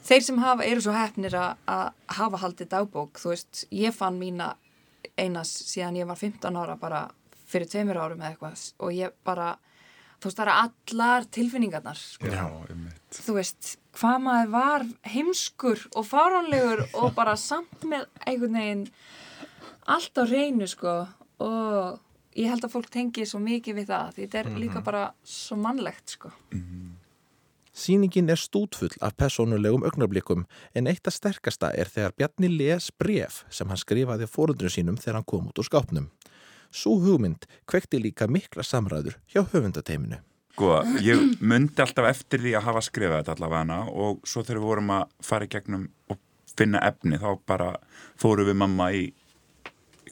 [0.06, 4.56] Þeir sem hafa, eru svo hefnir að hafa haldið dagbók, þú veist, ég fann mína
[5.18, 7.02] einas síðan ég var 15 ára bara
[7.48, 9.52] fyrir tveimur árum eða eitthvað og ég bara,
[10.18, 12.32] þú veist, það eru allar tilfinningarnar, sko.
[12.32, 13.20] Já, um mitt.
[13.24, 14.84] Þú veist, hvað maður var
[15.14, 18.84] heimskur og fáránlegur og bara samt með einhvern veginn
[19.88, 20.98] allt á reynu, sko,
[21.40, 25.06] og ég held að fólk tengi svo mikið við það, því þetta er líka bara
[25.24, 26.34] svo mannlegt, sko.
[27.78, 33.44] Sýningin er stútfull af personulegum augnablikum en eitt af sterkasta er þegar Bjarni les bref
[33.54, 36.08] sem hann skrifaði fórundru sínum þegar hann kom út úr skápnum.
[36.74, 40.18] Sú hugmynd kvekti líka mikla samræður hjá höfundateiminu.
[40.56, 40.72] Sko,
[41.06, 44.68] ég myndi alltaf eftir því að hafa skrifað þetta allavega hana og svo þegar við
[44.72, 46.18] vorum að fara í gegnum og
[46.58, 47.70] finna efni þá bara
[48.18, 49.06] fórum við mamma í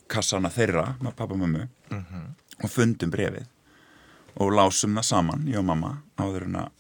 [0.07, 1.67] kassana þeirra með pappa og mömmu
[2.63, 3.51] og fundum brefið
[4.39, 6.76] og lásum það saman, ég og mamma áður en að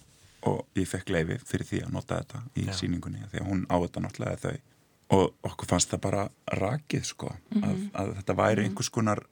[0.46, 3.76] og ég fekk leifi fyrir því að nota þetta í sýningunni því að hún á
[3.76, 4.56] þetta náttúrulega þau.
[5.16, 6.22] Og okkur fannst það bara
[6.58, 9.22] rakið sko að, að þetta væri einhvers konar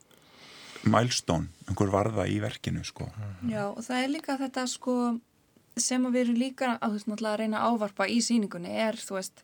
[0.84, 3.08] milestone, einhver varða í verkinu sko.
[3.48, 4.96] Já, og það er líka þetta sko
[5.80, 9.42] sem að við erum líka að, að reyna að ávarpa í sýningunni er, þú veist,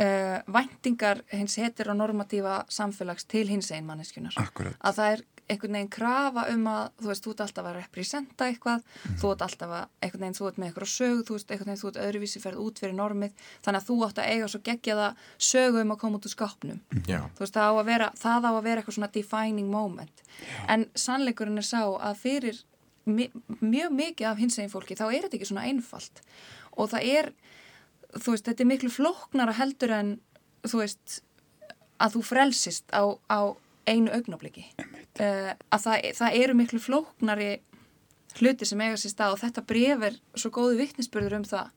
[0.00, 4.38] uh, væntingar hins heteronormatífa samfélags til hins einmanniskunar.
[4.40, 4.78] Akkurat.
[4.80, 8.48] Að það er einhvern veginn krafa um að, þú veist, þú ert alltaf að representa
[8.48, 8.82] eitthvað,
[9.20, 11.80] þú ert alltaf að, einhvern veginn, þú ert með eitthvað sög, þú veist, einhvern veginn,
[11.82, 15.08] þú ert öðruvísi ferð út fyrir normið, þannig að þú átt að eiga svo geggjaða
[15.48, 16.80] sögu um að koma út úr skápnum.
[17.08, 17.20] Já.
[17.38, 20.24] Þú veist, það á að vera, það á að vera eitthvað svona defining moment.
[20.68, 22.64] En sannleikurinn er sá að fyrir
[23.08, 26.20] mjög mikið af hins eginn fólki, þá er þetta ekki svona einfalt.
[26.76, 27.30] Og það er,
[28.18, 30.12] þú veist, þetta er miklu flóknara heldur en,
[30.68, 31.22] þú veist,
[31.98, 33.56] að þú frelsist á, á
[33.88, 34.66] einu augnabliki.
[35.18, 37.50] Uh, að það, það eru miklu flóknari
[38.38, 41.70] hluti sem eiga sér stað og þetta bref er svo góðu vittnisspörður um það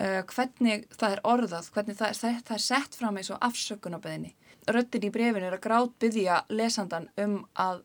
[0.00, 3.42] uh, hvernig það er orðað, hvernig það er, það, það er sett fram eins og
[3.48, 4.34] afsökunarbeðinni.
[4.74, 7.82] Röttin í brefinu er að grát byggja lesandan um að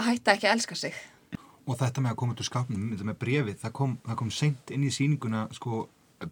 [0.00, 0.98] hætta ekki að elska sig.
[1.66, 4.30] og þetta með að koma út úr skápnum, þetta með brefið, það kom, það kom
[4.34, 5.84] seint inn í sýninguna, sko,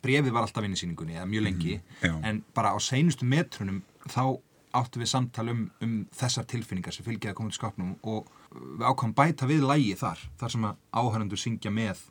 [0.03, 2.15] brefið var alltaf inn í sýningunni, eða mjög lengi, já.
[2.27, 4.41] en bara á seinustu metrunum þá
[4.77, 8.31] áttu við samtal um, um þessar tilfinningar sem fylgja að koma út úr skápnum og
[8.53, 12.05] við ákvæmum bæta við lægi þar, þar sem að áhörundu syngja með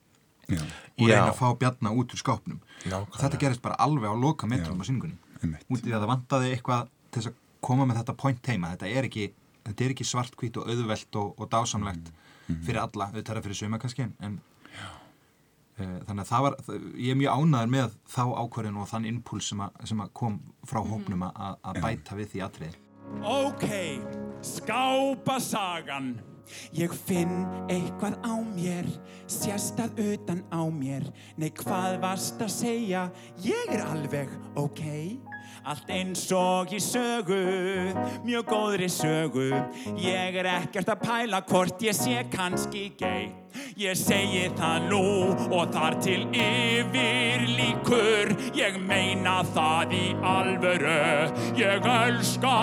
[0.47, 1.13] Já, og Já.
[1.13, 2.59] reyna að fá bjarna út úr skápnum.
[2.85, 3.21] Nákvæmlega.
[3.21, 5.65] Þetta gerist bara alveg á loka metrum á einmitt.
[5.69, 8.71] Út í að það vantaði eitthvað til þess að koma með þetta point heima.
[8.73, 9.25] Þetta er ekki,
[9.67, 12.11] þetta er ekki svartkvít og auðvelt og, og dásamlegt
[12.47, 14.56] fyrir alla, auðvitað fyrir suma kannski en uh,
[15.77, 16.55] þannig að það var,
[16.97, 20.81] ég er mjög ánæður með þá ákvörðin og þann impuls sem, sem að kom frá
[20.81, 22.81] hópnum að, að bæta við því atriði.
[23.23, 23.67] Ok,
[24.43, 26.17] skápa sagan.
[26.75, 28.87] Ég finn eitthvað á mér,
[29.27, 31.07] sérstað utan á mér.
[31.35, 33.07] Nei, hvað varst að segja?
[33.43, 34.83] Ég er alveg ok.
[35.67, 37.41] Allt eins og í sögu,
[38.23, 39.49] mjög góðri sögu.
[39.99, 43.33] Ég er ekkert að pæla hvort ég sé kannski gay.
[43.75, 45.01] Ég segi það nú
[45.51, 48.31] og þar til yfir líkur.
[48.55, 52.55] Ég meina það í alvöru, ég elska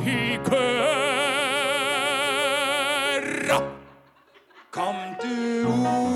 [0.00, 0.80] píkur.
[4.72, 5.36] Komdu
[5.68, 6.09] út,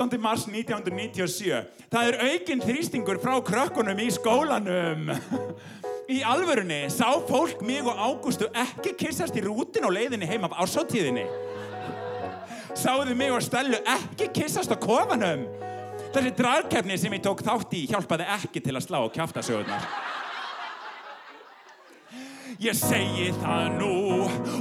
[0.00, 0.16] 14.
[0.20, 1.66] mars 1997.
[1.92, 5.10] Það er aukinn þrýstingur frá krökkunum í skólanum.
[6.10, 10.56] Í alvörunni sá fólk mig og Ágústu ekki kissast í rútin og leiðinni heim af
[10.64, 11.26] ásáttíðinni.
[12.72, 15.44] Sáðu mig og Stellu ekki kissast á kofanum.
[16.14, 19.88] Þessi dragkefni sem ég tók þátt í hjálpaði ekki til að slá á kjaftasögurnar.
[22.60, 23.94] Ég segi það nú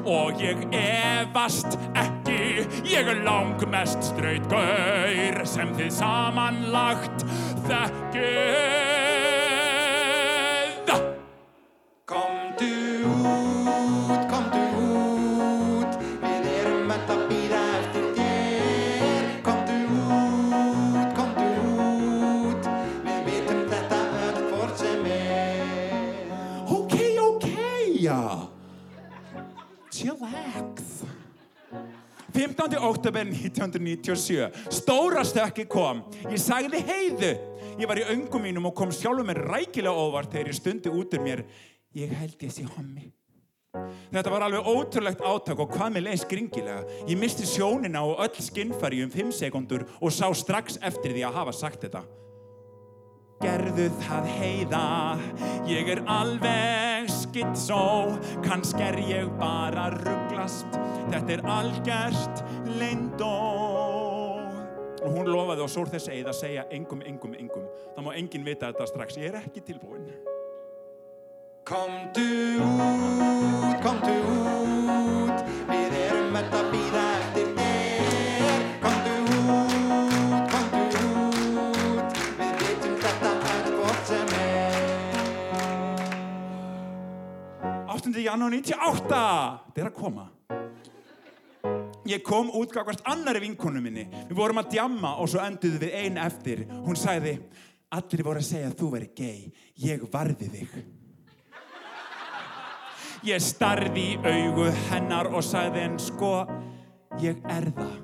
[0.03, 2.18] og ég efast ekki
[2.49, 7.25] Ég er langmest strautgaur sem þið samanlagt
[7.69, 8.78] þekkið
[33.19, 33.19] 17.
[33.19, 34.51] oktober 1997.
[34.69, 36.03] Stóra stökki kom.
[36.29, 37.31] Ég sagði heiðu.
[37.79, 41.13] Ég var í öngum mínum og kom sjálfur mér rækilega óvart þegar ég stundi út
[41.15, 41.43] úr mér.
[41.95, 43.11] Ég held ég sé hommi.
[44.09, 46.79] Þetta var alveg ótrúlegt átak og hvað með leið skringilega.
[47.07, 51.37] Ég misti sjónina og öll skinnfari um 5 sekundur og sá strax eftir því að
[51.39, 52.03] hafa sagt þetta.
[53.39, 54.87] Gerðu það heiða,
[55.69, 57.79] ég er alveg skitsó,
[58.43, 60.75] kannski er ég bara rugglast,
[61.07, 63.31] þetta er algjört leyndó.
[64.99, 67.69] Og hún lofaði og sór þess eið að segja engum, engum, engum.
[67.95, 70.09] Það má enginn vita þetta strax, ég er ekki tilbúin.
[71.69, 72.27] Komdu
[72.65, 74.58] út, komdu út,
[88.29, 89.23] janúar 98,
[89.69, 90.27] þetta er að koma.
[92.09, 94.05] Ég kom út gagvart annari vinkonu minni.
[94.29, 96.63] Við vorum að djamma og svo enduðu við ein eftir.
[96.85, 97.35] Hún sagði,
[97.93, 99.43] allir voru að segja að þú veri gay.
[99.83, 100.79] Ég varði þig.
[103.27, 106.33] Ég starði í augu hennar og sagði en sko,
[107.19, 107.97] ég er það.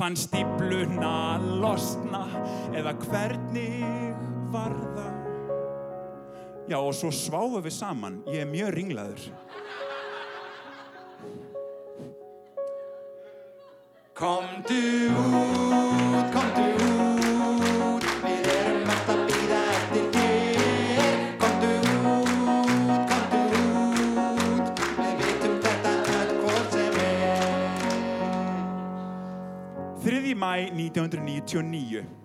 [0.00, 2.24] Fann stípluna losna
[2.76, 3.82] eða hvernig
[4.52, 5.11] var það?
[6.72, 8.14] Já og svo sváum við saman.
[8.32, 9.20] Ég er mjög ringlaður.
[14.16, 21.12] Komdu út, komdu út, við erum öll að býða eftir þér.
[21.44, 21.72] Komdu
[22.14, 22.32] út,
[23.12, 23.42] komdu
[23.74, 27.44] út, við vitum þetta öll hvort sem er.
[30.08, 30.32] 3.
[30.40, 32.21] mæ 1999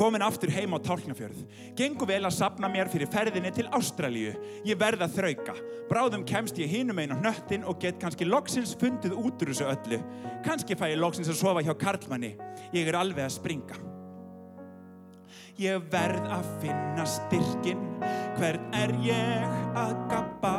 [0.00, 1.42] Komin aftur heim á Tálknafjörð.
[1.76, 4.32] Gengur vel að sapna mér fyrir ferðinni til Ástralíu.
[4.64, 5.56] Ég verð að þrauka.
[5.90, 9.68] Bráðum kemst ég hinum einn á hnöttin og get kannski loksins fundið út úr þessu
[9.68, 10.00] öllu.
[10.46, 12.32] Kannski fæ ég loksins að sofa hjá Karlmanni.
[12.72, 13.80] Ég er alveg að springa.
[15.60, 17.82] Ég verð að finna styrkin
[18.38, 20.54] Hvern er ég að gappa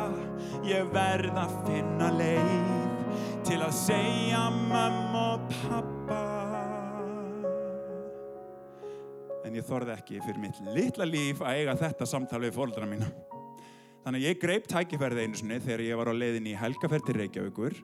[0.68, 3.16] Ég verð að finna leið
[3.48, 6.01] Til að segja mamma og pappa
[9.52, 13.04] En ég þorði ekki fyrir mitt litla líf að eiga þetta samtal við fóldra mína
[14.00, 17.16] Þannig að ég greip tækifærið einu sinni þegar ég var á leiðinni í helgaferð til
[17.18, 17.76] Reykjavíkur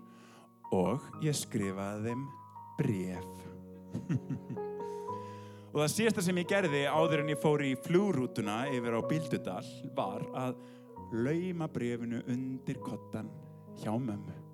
[0.79, 2.23] og ég skrifaði þeim
[2.81, 3.29] bref
[5.75, 9.69] Og það síðasta sem ég gerði áður en ég fór í flúrútuna yfir á Bíldudal
[10.01, 10.57] var að
[11.13, 13.29] lauma brefinu undir kottan
[13.77, 14.48] hjá mömmu.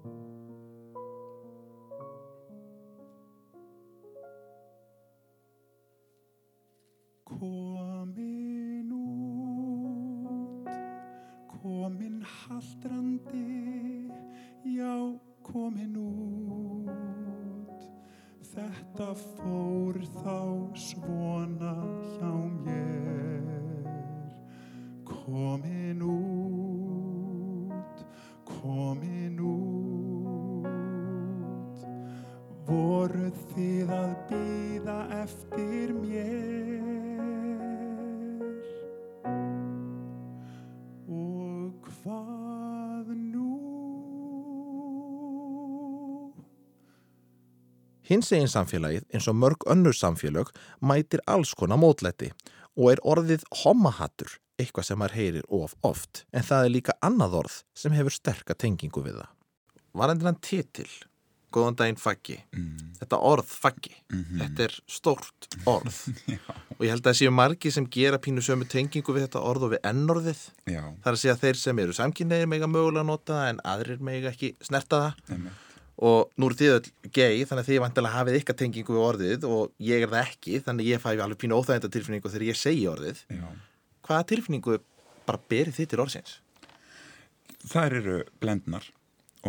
[7.41, 10.69] Komin út,
[11.49, 14.11] komin haldrandi,
[14.63, 16.95] já, komin út.
[18.55, 20.39] Þetta fór þá
[20.79, 21.75] svona
[22.13, 22.31] hjá
[22.63, 23.83] mér.
[25.11, 28.07] Komin út,
[28.47, 30.71] komin út.
[32.71, 36.84] Voruð þið að býða eftir mér?
[42.05, 43.51] Hvað nú?
[48.05, 50.51] Hins egin samfélagið, eins og mörg önnur samfélög,
[50.85, 52.35] mætir alls konar mótlæti
[52.77, 57.39] og er orðið homahattur, eitthvað sem maður heyrir of oft, en það er líka annað
[57.41, 59.31] orð sem hefur sterka tengingu við það.
[59.95, 60.91] Varandi hann titil,
[61.55, 62.37] góðan daginn faggi,
[63.01, 65.99] þetta orð faggi, þetta er stórt orð
[66.77, 69.69] og ég held að það séu margi sem gera pínu sömu tengingu við þetta orð
[69.69, 70.41] og við ennorðið.
[70.67, 74.03] Já, Það er að segja þeir sem eru samkynneir mega mögulega nota það en aðrir
[74.11, 75.61] mega ekki snerta það einmitt.
[76.11, 79.45] og nú eru þið öll gay þannig að þið vantilega hafið ykkar tengingu við orðið
[79.47, 82.59] og ég er það ekki þannig að ég fæ alveg pínu óþægenda tilfinningu þegar ég
[82.59, 83.45] segi orðið Já.
[84.09, 84.81] hvaða tilfinningu
[85.25, 86.33] bara berið þið til orðsins?
[87.71, 88.89] Þær eru blendnar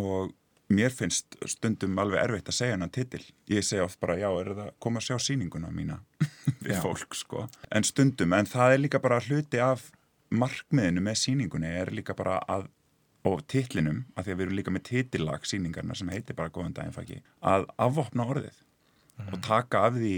[0.00, 0.30] og
[0.72, 3.22] mér finnst stundum alveg erfitt að segja hennan titil.
[3.50, 6.00] Ég segi oft bara, já, er það að koma að sjá sýninguna mína
[6.64, 6.80] við Já.
[6.82, 7.44] fólk, sko.
[7.70, 9.90] En stundum, en það er líka bara hluti af
[10.34, 12.66] markmiðinu með sýningunni er líka bara að,
[13.26, 16.74] og titlinum, að því að við erum líka með titillag sýningarna sem heitir bara góðan
[16.74, 18.58] daginn fæki, að afvopna orðið
[19.30, 20.14] og taka af því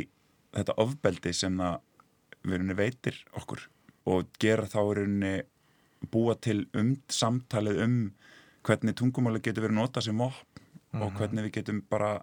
[0.56, 1.76] þetta ofbeldi sem það
[2.48, 3.66] verðinni veitir okkur
[4.08, 5.34] og gera þá verðinni
[6.12, 7.96] búa til um samtalið um
[8.68, 12.18] hvernig tungumáli getur verið notað sem opn og hvernig við getum bara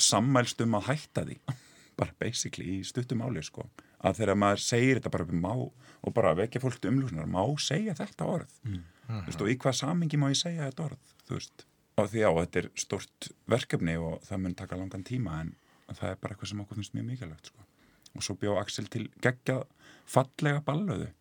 [0.00, 1.38] sammælst um að hætta því
[1.98, 3.68] bara basically í stuttum máli sko.
[4.04, 7.94] að þegar maður segir þetta bara má, og bara vekja fólk til umlúsnar má segja
[7.98, 8.82] þetta orð mm.
[9.28, 12.30] veist, og í hvað samingi má ég segja þetta orð þú veist og því já,
[12.40, 15.54] þetta er stort verkefni og það mun taka langan tíma en
[15.92, 17.66] það er bara eitthvað sem okkur finnst mjög mikilvægt sko.
[18.14, 19.62] og svo bjó Axel til geggjað
[20.10, 21.12] fallega ballöðu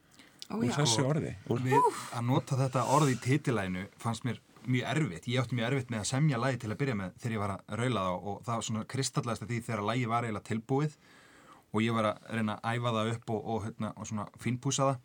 [0.58, 0.74] úr já.
[0.80, 1.36] þessu orði.
[1.50, 5.28] úr, Við, að nota þetta orð í titilænu fannst mér mjög erfitt.
[5.28, 7.56] Ég átti mjög erfitt með að semja lagi til að byrja með þegar ég var
[7.56, 10.98] að raula það og það var svona kristallaðist að því þegar lagi var eiginlega tilbúið
[11.74, 14.90] og ég var að reyna að æfa það upp og, og, hérna, og svona fínpúsa
[14.92, 15.02] það.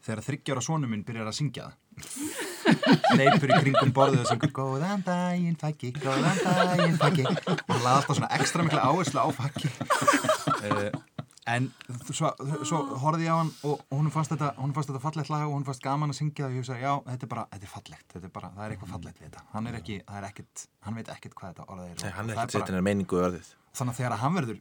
[0.00, 2.46] Þegar þryggjára sonum minn byrjar að syngja það.
[3.18, 8.16] Leipur í kringum borðið og syngur góðan daginn fæki, góðan daginn fæki og laði alltaf
[8.16, 10.86] svona ekstra mikla áherslu á fæki uh,
[11.48, 11.68] en
[12.12, 12.30] svo,
[12.68, 15.84] svo horfði ég á hann og hún fannst þetta, þetta fallegt lag og hún fannst
[15.84, 18.28] gaman að syngja það og ég hugsaði já, þetta er bara, þetta er fallegt þetta
[18.28, 19.44] er bara, það er eitthvað fallegt við þetta.
[19.54, 22.30] Hann er ekki, það er ekkit, hann veit ekkit hvað þetta orðið er Nei, hann
[22.30, 23.50] er ekkert setjað neina meiningu orðið.
[23.80, 24.60] þannig að þegar hann verður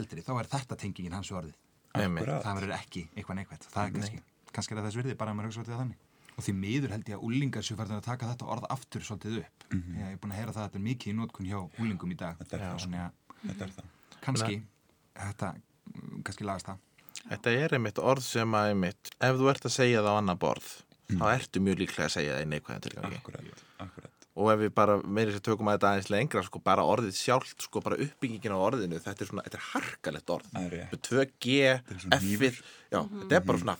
[0.00, 1.56] eldri þá er þetta tengingin hans orðið.
[1.90, 2.44] Akkurat.
[2.44, 4.20] það verður ekki eitthvað neikvægt það er kannski,
[4.54, 6.04] kannski er það þess virði bara að maður hugsa það þannig.
[6.38, 9.40] Og því miður held ég að úlingar séu færðin að taka þetta orð aftur svolítið
[9.40, 9.64] upp.
[9.74, 12.18] Ég er búin að heyra það að þetta er mikið í nótkun hjá úlingum í
[12.20, 12.38] dag.
[12.38, 13.02] Þetta er það, sko.
[13.50, 13.82] að
[14.24, 14.60] kannski
[15.18, 15.69] þetta, mm,
[16.26, 16.86] kannski lagast það
[17.20, 20.38] Þetta er einmitt orð sem að einmitt, ef þú ert að segja það á annar
[20.40, 20.70] borð,
[21.10, 23.18] þá ertu mjög líklega að segja það í neikvæðan tilgangi.
[23.20, 26.84] akkurat, akkurat Og ef við bara meiri sér tökum að þetta aðeins lengra, sko, bara
[26.86, 30.46] orðið sjálft, sko, bara uppbyggingin á orðinu, þetta er svona, þetta er harkalegt orð.
[30.54, 30.94] Það er rétt.
[30.94, 32.60] Með 2G, er svona F-ið,
[32.94, 33.76] já, þetta er bara svona,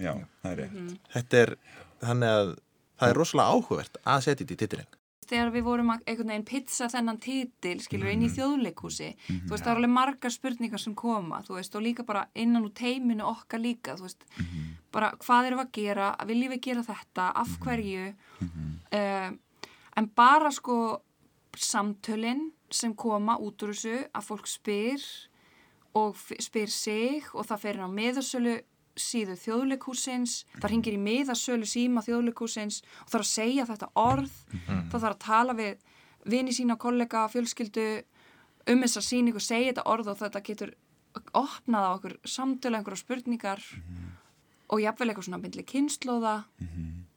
[0.00, 1.54] já, það er rétt þetta er,
[2.02, 2.52] þannig að
[2.98, 4.90] það er rosalega áhugavert að setja þetta í titilinn.
[5.30, 9.64] Þegar við vorum að einhvern veginn pizza þennan titil, skilur, inn í þjóðleikúsi þú veist,
[9.64, 13.26] það er alveg margar spurningar sem koma, þú veist, og líka bara innan úr teiminu
[13.28, 14.26] okkar líka, þú veist
[14.94, 19.30] bara hvað erum við að gera, viljum við gera þetta af hverju uh,
[19.94, 20.78] en bara sko
[21.54, 25.02] samtölin sem koma út úr þessu að fólk spyr
[25.94, 28.54] og spyr sig og það fer inn á miðasölu
[29.00, 34.34] síðu þjóðleikúsins, það ringir í miðasölu síma þjóðleikúsins og þarf að segja þetta orð,
[34.66, 35.84] það þarf að tala við
[36.30, 37.86] vini sína, kollega, fjölskyldu
[38.72, 40.74] um þessa síningu, segja þetta orð og þetta getur
[41.36, 43.62] opnað á okkur samtölu, einhverja spurningar
[44.72, 46.36] og jafnvel eitthvað svona myndli kynnslóða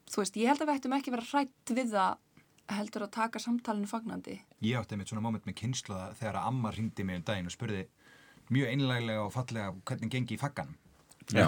[0.08, 2.24] þú veist, ég held að við ættum ekki vera hrætt við það
[2.68, 4.34] heldur að taka samtalinu fagnandi.
[4.60, 7.54] Ég átti einmitt svona moment með kynnslóða þegar að amma ringdi mig um daginn og
[7.54, 7.86] spurði
[8.52, 10.76] mjög einlæglega og fallega hvernig gengi í fagganum
[11.34, 11.46] Já.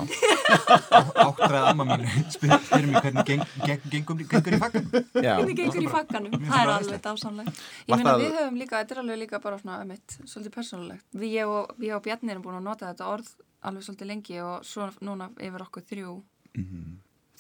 [1.41, 5.05] að amma mín spyr, spyr mér hvernig geng, geng, gengum, gengur í fagganum.
[5.15, 7.61] Já, hvernig gengur í fagganum, Mér það er alveg dásamlegt.
[7.87, 11.07] Ég meina við höfum líka, þetta er alveg líka bara svona ömitt, svolítið persónulegt.
[11.23, 13.31] Við ég og, ég og Bjarni erum búin að nota þetta orð
[13.71, 16.19] alveg svolítið lengi og svo núna yfir okkur þrjú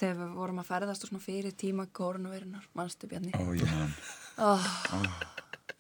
[0.01, 3.35] þegar við vorum að ferðast og svona fyrir tíma koronavirunar, mannstu Bjarni?
[3.37, 3.93] Ó, ég man,
[4.49, 4.71] oh,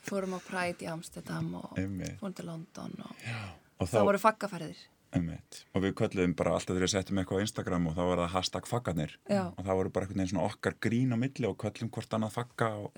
[0.04, 1.72] fórum á Pride í Amsterdam og
[2.20, 3.16] fórum til London og
[3.80, 5.64] og það þá voru faggaferðir Einmitt.
[5.74, 8.34] og við kölluðum bara alltaf þegar við settum eitthvað á Instagram og þá var það
[8.36, 9.14] hashtag faggarnir.
[9.26, 12.36] Og það voru bara einhvern veginn svona okkar grín á milli og köllum hvort annað
[12.36, 12.92] fagga og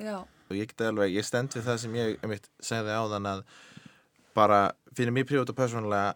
[0.52, 3.44] og ég get alveg, ég stend við það sem ég einmitt, segði á þann að
[4.36, 4.60] bara
[4.96, 6.12] fyrir mér prívat og persónulega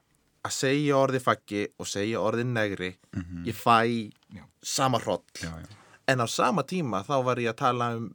[0.46, 2.92] að segja orði faggi og segja orði negri
[3.46, 4.44] ég fæ Já.
[4.62, 5.50] sama já,
[6.06, 8.10] en á sama tíma þá var ég að tala um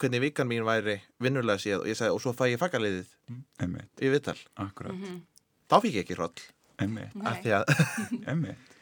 [0.00, 3.08] hvernig vikan mín væri vinnulega séð og ég sagði og svo fæ ég faggaliðið
[3.60, 4.36] einmitt, í viðtal.
[4.60, 4.96] Akkurat.
[5.66, 6.34] Þá fikk ég ekki hroll
[6.82, 7.70] einmitt, af því að
[8.32, 8.72] einmitt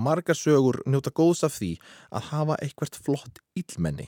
[0.00, 1.72] Margar sögur njóta góðs af því
[2.14, 4.06] að hafa eitthvert flott illmenni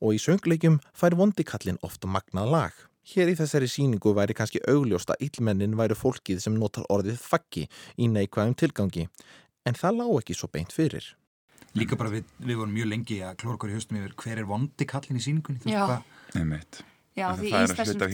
[0.00, 2.76] og í söngleikjum fær vondikallin oft magnað lag.
[3.10, 7.66] Hér í þessari síningu væri kannski augljóst að illmennin væri fólkið sem notar orðið faggi
[8.00, 9.08] í neikvæðum tilgangi
[9.66, 11.04] en það lá ekki svo beint fyrir.
[11.74, 14.46] líka bara við, við vorum mjög lengi að klóra okkur í haustum yfir hver er
[14.46, 15.82] vondi kallin í síningunni Já.
[15.90, 18.08] hvað- einmitt já það í er hluti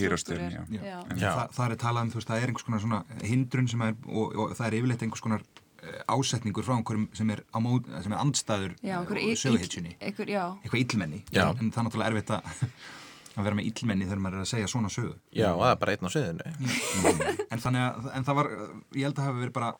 [0.61, 0.71] af.
[1.11, 1.31] En Já.
[1.33, 3.99] Það, það er talað um, þú veist, það er einhvers konar svona hindrun sem er,
[4.07, 5.45] og, og það er yfirleitt einhvers konar
[5.81, 11.23] eh, ásetningur frá einhverjum sem er, á mót, sem er andstæður eh, söguhitsjunni, eitthvað illmenni
[11.33, 11.47] Já.
[11.49, 12.65] en það er náttúrulega erfitt að,
[13.37, 15.81] að vera með illmenni þegar maður er að segja svona sögu Já, og það er
[15.81, 17.37] bara einn á sviðinu.
[17.49, 19.73] en þannig að, en það var ég held að hafa verið bara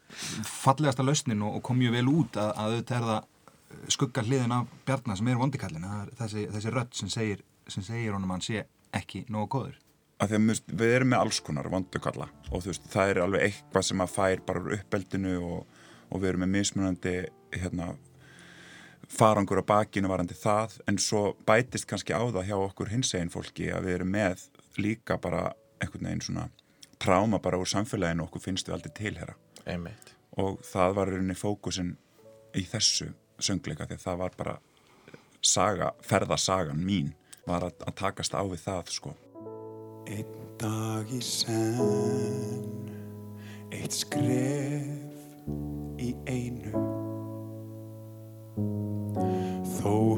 [0.56, 3.30] fallegasta lausnin og, og kom mjög vel út að, að auðvitað er það
[3.92, 8.16] skugga hliðin af Bjarnar sem er vondikallin, það þessi, þessi rödd sem segir, sem segir
[8.16, 8.64] honum að hann sé
[8.94, 9.78] ekki nógu góður.
[10.22, 13.20] Að því að finnst- við erum með alls konar vondukalla og þú veist, það er
[13.24, 15.66] alveg eitthvað sem að fær bara úr uppeldinu og,
[16.12, 17.16] og við erum með mismunandi
[17.56, 17.88] hérna,
[19.12, 23.72] farangur á bakinu varandi það en svo bætist kannski á það hjá okkur hinsegin fólki
[23.74, 24.46] að við erum með
[24.80, 26.46] líka bara einhvern veginn svona
[27.02, 29.36] tráma bara úr samfélaginu og okkur finnst við aldrei tilhera
[29.66, 30.14] Einmitt.
[30.38, 31.96] og það var rauninni fókusin
[32.56, 33.10] í þessu
[33.42, 34.56] söngleika því að það var bara
[35.42, 37.12] saga, ferðasagan mín
[37.48, 39.16] var að, að takast á við það sko
[40.12, 42.92] Einn dag í senn,
[43.74, 45.22] eitt skref
[46.02, 46.72] í einu.
[49.80, 50.11] Þó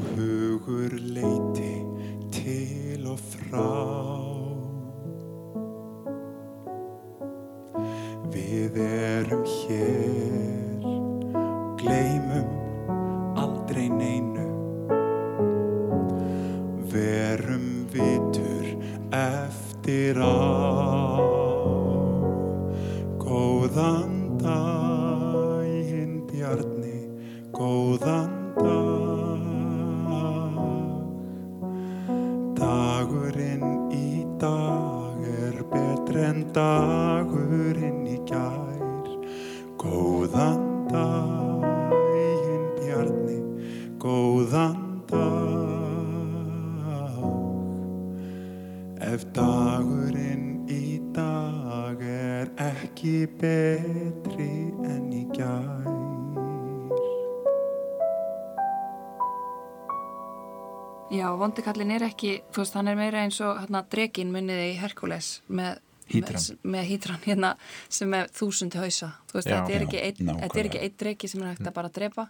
[61.54, 65.36] vondikallin er ekki, þú veist, hann er meira eins og hérna drekin munniði í Herkules
[65.46, 65.78] með
[66.10, 67.52] hýtran hérna
[67.88, 69.12] sem er þúsundi hausa.
[69.30, 69.54] Þú veist, Já.
[69.54, 72.26] þetta er ekki er einn dreki sem er hægt að bara drepa.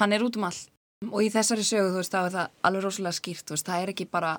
[0.00, 0.58] Hann er út um all
[1.04, 3.84] og í þessari sögu, þú veist, þá er það alveg rosalega skýrt þú veist, það
[3.84, 4.32] er ekki bara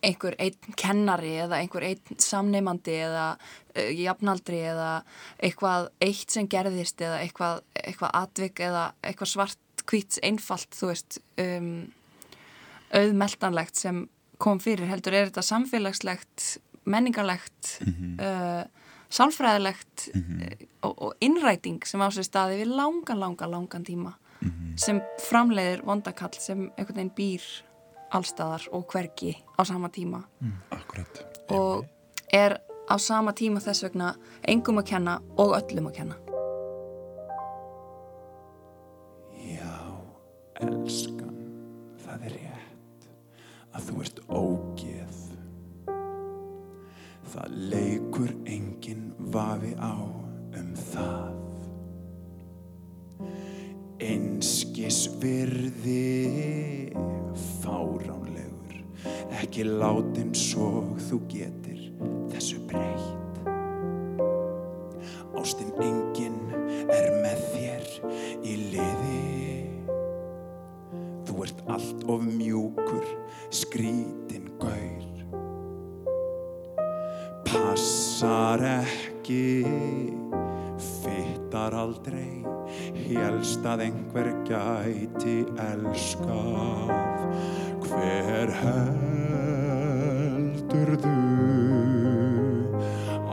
[0.00, 4.90] einhver einn kennari eða einhver einn samneimandi eða uh, jafnaldri eða
[5.38, 11.20] eitthvað eitt sem gerðist eða eitthvað, eitthvað atvik eða eitthvað svart hvít einfalt, þú veist
[11.40, 11.70] um,
[12.96, 14.04] auðmeltanlegt sem
[14.40, 16.46] kom fyrir heldur er þetta samfélagslegt,
[16.88, 18.64] menningarlegt uh,
[19.12, 24.16] sálfræðilegt uh, og, og innræting sem á sér staði við langan, langan, langan tíma
[24.80, 27.44] sem framleiðir vondakall sem einhvern veginn býr
[28.16, 30.24] allstaðar og hvergi á sama tíma.
[30.70, 31.22] Akkurat.
[31.50, 31.86] og
[32.32, 32.58] er
[32.90, 34.14] á sama tíma þess vegna
[34.48, 36.18] engum að kenna og öllum að kenna.
[39.44, 39.74] Já,
[40.60, 41.19] rétt
[43.74, 45.18] að þú ert ógeð.
[47.30, 49.94] Það leikur enginn vafi á
[50.58, 51.36] um það.
[54.00, 56.90] Einskis virði
[57.60, 58.80] fáránlegur,
[59.38, 61.84] ekki látin svo þú getur
[62.32, 63.44] þessu breytt.
[65.40, 66.40] Ástin enginn
[66.90, 67.86] er með þér
[68.42, 68.99] í liði.
[71.70, 73.04] Allt of mjúkur,
[73.50, 75.06] skrítin gaur.
[77.46, 79.62] Passar ekki,
[80.82, 82.42] fittar aldrei,
[83.06, 86.90] helst að einhver gæti elskað.
[87.86, 89.70] Hver heldur
[91.06, 91.16] þú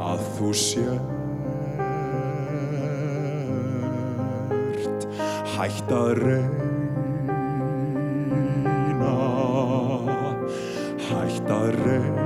[0.06, 1.02] að þú sért
[5.58, 6.77] hætt að reyna
[11.48, 12.17] hætt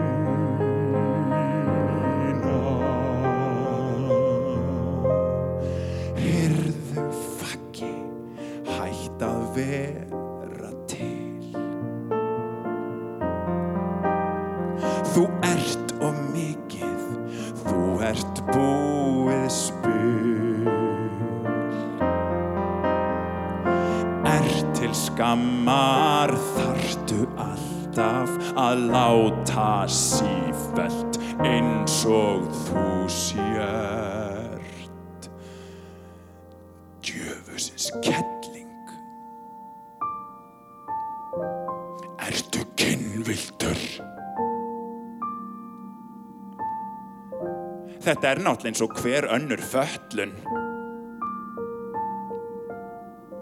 [48.12, 50.32] Þetta er náttúrulega eins og hver önnur föllun.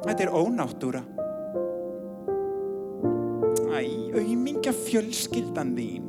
[0.04, 1.02] Þetta er ónáttúra.
[3.74, 3.82] Æ,
[4.14, 6.06] auðmingja fjölskyldan þín.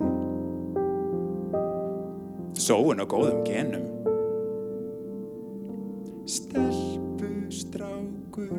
[2.60, 3.88] Sóun og góðum genum.
[6.28, 8.54] Stelpu strákur.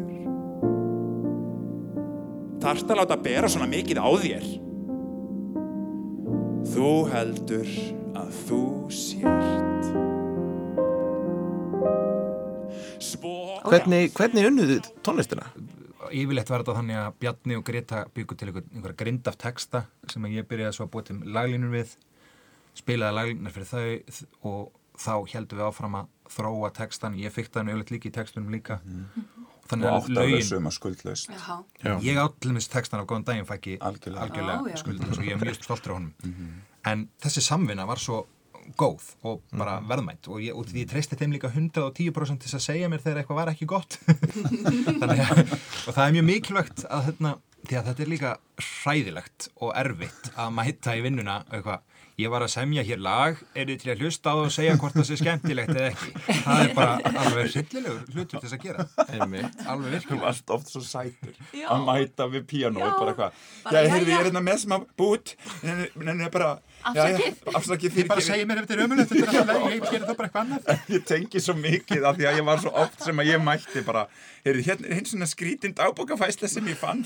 [2.66, 4.52] Þarft að láta bera svona mikið á þér.
[6.74, 7.76] Þú heldur
[8.32, 8.62] að þú
[8.96, 9.92] sért.
[13.02, 13.36] Svo...
[13.68, 15.50] Hvernig, hvernig unnuðu tónlistina?
[16.12, 19.86] Yfirleitt var þetta þannig að Bjarni og Greta byggu til einhver, einhverja grind af texta
[20.12, 21.94] sem að ég byrjaði svo að búa til laglínur við
[22.78, 27.72] spilaði laglínunar fyrir þau og þá heldum við áfram að þróa textan, ég fikk það
[27.72, 28.80] yfirleitt líka í textunum líka.
[28.82, 34.60] Og þannig að lögin um ég átlumis textan af góðan daginn fækki Algjörlega.
[34.68, 34.78] Já.
[34.84, 36.14] skuldin og ég er mjög stoltur á honum
[36.86, 38.24] en þessi samvinna var svo
[38.78, 42.62] góð og bara verðmætt og ég, og því ég treysti þeim líka 110% til að
[42.64, 43.98] segja mér þegar eitthvað var ekki gott
[45.02, 45.56] Þannig, að-
[45.88, 47.32] og það er mjög mikilvægt að hérna,
[47.68, 51.82] því að þetta er líka hræðilegt og erfitt að mæta í vinnuna eitthvað,
[52.22, 54.78] ég var að semja hér lag, er þið til að hlusta á það og segja
[54.82, 56.12] hvort það sé skemmtilegt eða ekki.
[56.46, 58.86] Það er bara alveg hryllilegur hlutur til þess að gera.
[59.18, 60.22] Alveg Þú virkilega.
[60.28, 61.66] varst oft svo sætur Já.
[61.74, 62.92] að mæta við píanóið Já.
[63.00, 63.32] bara eitthvað
[63.74, 66.52] Já, heyrðu, ég er hérna með smá bút en en ég bara
[66.82, 67.98] Afsakið.
[68.02, 70.06] Ég bara fyrir segi mér ef þetta er ömulegt, þetta er alltaf leið, ég gerir
[70.10, 70.82] það bara eitthvað annað.
[70.96, 73.84] Ég tengi svo mikið af því að ég var svo oft sem að ég mætti
[73.88, 74.06] bara
[74.42, 77.04] Heyrðu, hérna er hins svona skrítind ábókafæsla sem ég fann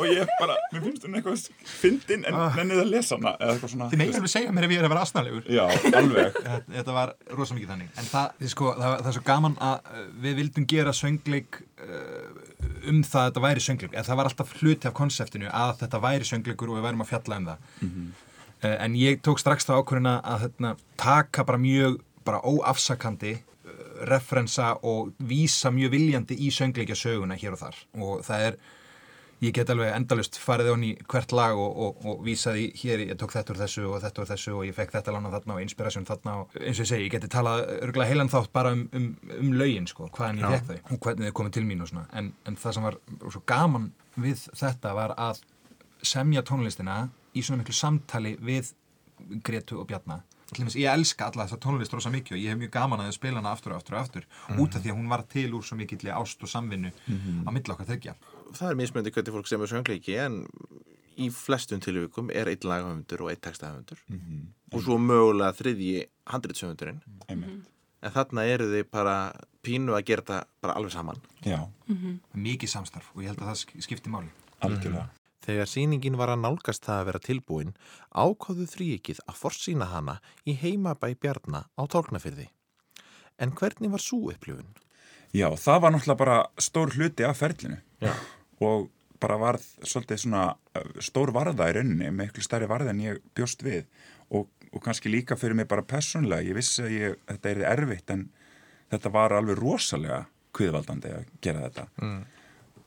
[0.00, 1.44] og ég bara, mér finnst hún eitthvað
[1.78, 4.74] fyndin en nennið að lesa hana eða eitthvað svona Þið megin alveg segja mér ef
[4.74, 5.44] ég er að vera asnalegur.
[5.46, 5.62] Já,
[6.00, 6.40] alveg
[6.74, 7.92] Þetta- var rosa mikið þannig.
[8.02, 12.42] En það, sko, það, það er svo gaman að uh, við vildum gera söngleik uh,
[12.90, 13.94] um það að þetta væri söngleik.
[14.02, 17.12] En það var alltaf hluti af konseptinu að þetta væri söngleikur og við værum að
[17.14, 17.72] fjalla um það.
[17.86, 18.28] uh,
[18.70, 23.72] en ég tók strax þá ákvörðina að hérna, taka bara mjög bara óafsakandi uh,
[24.10, 27.82] referensa og vísa mjög viljandi í söngleikja söguna hér og þar.
[27.98, 28.62] Og það er
[29.42, 33.18] ég get alveg endalust farið onni í hvert lag og, og, og vísaði hér, ég
[33.18, 35.64] tók þetta úr þessu og þetta úr þessu og ég fekk þetta lána þarna og
[35.64, 38.84] inspirasjón þarna og eins og ég segi, ég geti talað örgulega heilan þátt bara um,
[38.94, 39.08] um,
[39.40, 42.04] um lögin sko, hvaðan ég fekk þau og hvernig þau komið til mín og svona
[42.20, 45.42] en, en það sem var svo gaman við þetta var að
[46.06, 47.00] semja tónlistina
[47.34, 48.72] í svona miklu samtali við
[49.46, 50.20] Gretu og Bjarna.
[50.52, 53.06] Til dæmis, ég elska alla þessa tónlist rosa mikið og ég hef mjög gaman að
[53.08, 54.26] þau spila hana aftur og aftur og aftur
[54.60, 57.72] út af því að hún var til úr svo mikill ást og samvinnu á milli
[57.72, 58.14] okkar þryggja
[58.52, 60.42] Það er mismunandi hvernig fólk semur söngleiki en
[61.16, 63.98] í flestum tilvíkum er einn lagahöfundur og einn textahöfundur.
[64.72, 67.00] Og svo mögulega þriðji handritsöfundurinn
[68.02, 69.16] en þarna eru þið bara
[69.64, 71.20] pínu að gera þetta bara alveg saman.
[71.46, 71.64] Já,
[72.34, 74.28] mikið samstarf og ég held að það sk- skipti máli.
[74.60, 75.08] Algjörlega
[75.42, 77.74] Þegar sýningin var að nálgast það að vera tilbúin
[78.14, 82.48] ákváðu þrýikið að forsýna hana í heimabæ Bjarna á tálknafyrði.
[83.42, 84.70] En hvernig var svo upplifun?
[85.32, 88.12] Já, það var náttúrulega bara stór hluti af ferlinu Já.
[88.60, 88.90] og
[89.22, 93.64] bara varð svolítið svona uh, stór varða í rauninni, miklu stærri varða en ég bjóst
[93.64, 93.86] við
[94.34, 98.12] og, og kannski líka fyrir mig bara personlega, ég vissi að ég, þetta er erfitt
[98.12, 98.26] en
[98.92, 102.20] þetta var alveg rosalega kviðvaldandi að gera þetta mm.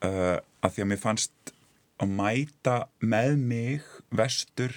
[0.05, 1.54] uh, að því að mér fannst
[2.01, 4.73] að mæta með mig vestur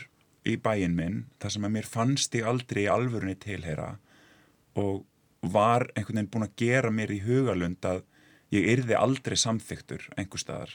[0.46, 3.96] í bæinn minn þar sem að mér fannst ég aldrei í alvörunni tilheyra
[4.78, 5.04] og
[5.42, 8.02] var einhvern veginn búin að gera mér í hugalund að
[8.54, 10.72] ég yrði aldrei samþyktur einhver staðar,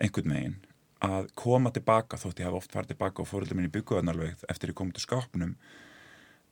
[0.00, 0.58] einhvern veginn.
[1.02, 4.72] Að koma tilbaka þótt ég hafa oft farið tilbaka og fóröldum minn í byggjaðanalveg eftir
[4.72, 5.56] ég kom til skápnum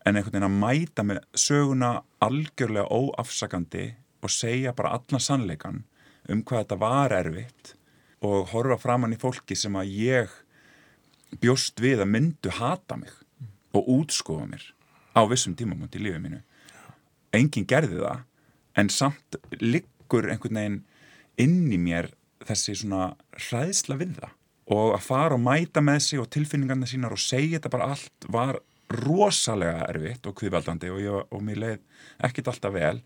[0.04, 1.90] en einhvern veginn að mæta með söguna
[2.24, 3.86] algjörlega óafsakandi
[4.20, 5.84] og segja bara allan sannleikan
[6.28, 7.74] um hvað þetta var erfitt
[8.26, 10.34] og horfa framann í fólki sem að ég
[11.40, 13.12] bjóst við að myndu hata mig
[13.76, 14.64] og útskofa mér
[15.14, 16.40] á vissum tímamóti í lífið mínu.
[17.34, 18.24] Enginn gerði það
[18.80, 20.80] en samt liggur einhvern veginn
[21.40, 22.10] inn í mér
[22.46, 23.12] þessi svona
[23.48, 24.36] hræðsla við það
[24.70, 28.28] og að fara og mæta með sig og tilfinningarna sínar og segja þetta bara allt
[28.30, 28.60] var
[28.90, 33.00] rosalega erfitt og kviðvaldandi og, og mér leið ekkit alltaf vel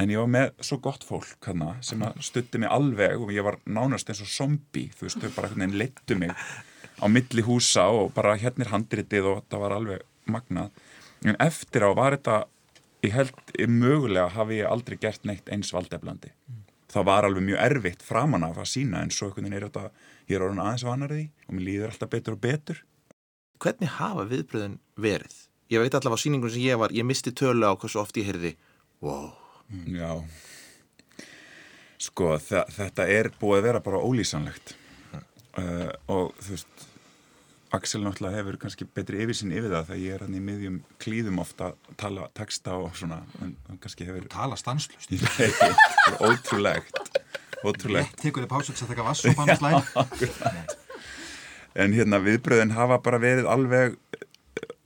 [0.00, 3.58] en ég var með svo gott fólk hana, sem stutti mig alveg og ég var
[3.68, 6.32] nánast eins og zombi þú veist, þau bara leittu mig
[7.00, 10.70] á milli húsa og bara hérna er handritið og það var alveg magnað.
[11.24, 12.44] En eftir á var þetta
[13.04, 13.34] ég held
[13.68, 16.32] mögulega hafi ég aldrei gert neitt eins valdeflandi.
[16.90, 19.90] Það var alveg mjög erfitt framan af að sína en svo einhvern veginn er þetta
[20.30, 22.82] ég er orðin aðeins vanar því og mér líður alltaf betur og betur.
[23.60, 25.36] Hvernig hafa viðbröðin verið?
[25.70, 28.26] Ég veit allavega á sýningun sem ég var, ég misti tölu á hversu oft ég
[28.26, 28.56] heyrði
[29.04, 29.30] wow,
[29.90, 30.12] Já.
[32.00, 34.74] Sko þetta er búið að vera bara ólýsanlegt.
[35.58, 36.86] Uh, og þú veist
[37.74, 41.38] Axel náttúrulega hefur kannski betri yfirsinn yfir það þegar ég er hann í miðjum klíðum
[41.42, 45.14] ofta að tala texta og svona en kannski hefur tala stanslust
[46.26, 46.98] ótrúlegt.
[47.62, 48.18] Ótrúlegt.
[48.22, 50.78] Tekur þið til að taka vass og fann slæð
[51.78, 53.96] en hérna viðbröðin hafa bara verið alveg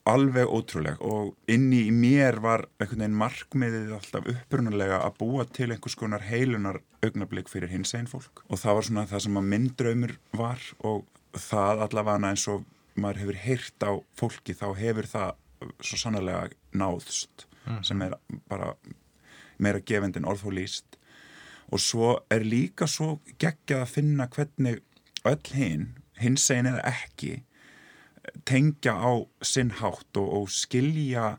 [0.09, 5.71] alveg ótrúleg og inni í mér var einhvern veginn markmiðið alltaf upprunalega að búa til
[5.71, 8.45] einhvers konar heilunar augnablík fyrir hins einn fólk.
[8.51, 12.67] Og það var svona það sem að minn draumur var og það allavega eins og
[13.01, 15.33] maður hefur heyrt á fólki þá hefur það
[15.81, 16.45] svo sannlega
[16.77, 17.47] náðst
[17.87, 18.19] sem er
[18.51, 18.75] bara
[19.57, 20.99] meira gefend en orð og líst
[21.73, 24.83] og svo er líka svo geggjað að finna hvernig
[25.25, 25.87] öll hinn,
[26.21, 27.39] hins einn eða ekki
[28.49, 29.13] tengja á
[29.45, 31.35] sinn hátt og, og skilja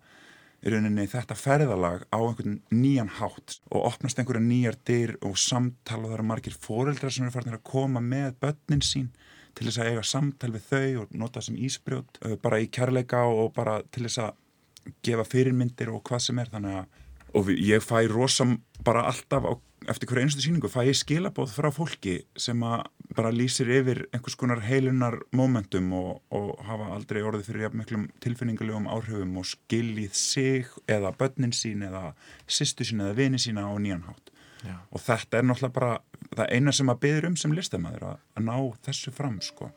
[0.66, 6.10] rauninni þetta ferðalag á einhvern nýjan hátt og opnast einhverja nýjar dyr og samtala og
[6.10, 9.12] það eru margir foreldrar sem eru farin að koma með börnin sín
[9.56, 13.54] til þess að eiga samtal við þau og nota sem ísbrjót bara í kærleika og
[13.56, 17.02] bara til þess að gefa fyrirmyndir og hvað sem er þannig að
[17.36, 18.48] og ég fæ rosa
[18.86, 19.54] bara alltaf á,
[19.92, 24.38] eftir hverju einstu síningu fæ ég skilabóð frá fólki sem að bara lýsir yfir einhvers
[24.40, 30.16] konar heilunar momentum og, og hafa aldrei orðið fyrir jafn miklum tilfinningulegum áhrifum og skiljið
[30.18, 32.14] sig eða börnin sín eða
[32.48, 34.32] sýstu sín eða vini sína á nýjan hátt.
[34.66, 34.80] Já.
[34.90, 35.92] og þetta er náttúrulega bara
[36.36, 38.56] það eina sem að byður um sem listamæður að, að ná
[38.88, 39.70] þessu fram sko.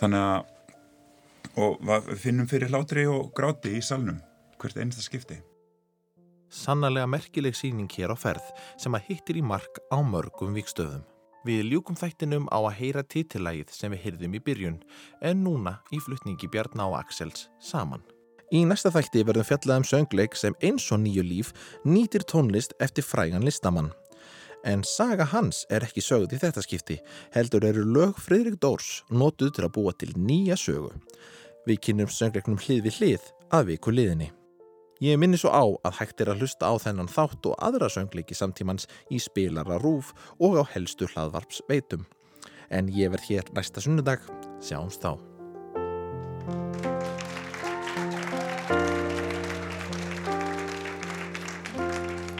[0.00, 0.54] Þannig að
[1.56, 4.18] og finnum fyrir hlátri og gráti í salnum
[4.60, 5.38] hvert einasta skipti
[6.52, 8.46] Sannarlega merkileg síning hér á ferð
[8.78, 11.02] sem að hittir í mark á mörgum vikstöðum.
[11.46, 14.78] Við ljúkum þættinum á að heyra titillægið sem við heyrðum í byrjun
[15.22, 18.02] en núna í flutningi Bjarna og Axels saman.
[18.54, 21.52] Í næsta þætti verðum fjallað um söngleik sem eins og nýju líf
[21.86, 23.92] nýtir tónlist eftir frægan listamann.
[24.66, 26.96] En saga hans er ekki sögð í þetta skipti,
[27.34, 30.94] heldur eru lög Fridrik Dórs notuð til að búa til nýja sögu.
[31.66, 34.32] Við kynum söngleiknum hlið við hlið að viku liðinni.
[35.04, 38.32] Ég minni svo á að hægt er að hlusta á þennan þátt og aðra söngleiki
[38.32, 42.06] samtímans í spilara rúf og á helstu hlaðvarps veitum.
[42.72, 44.24] En ég verð hér næsta sunnudag.
[44.64, 45.20] Sjáumst þá.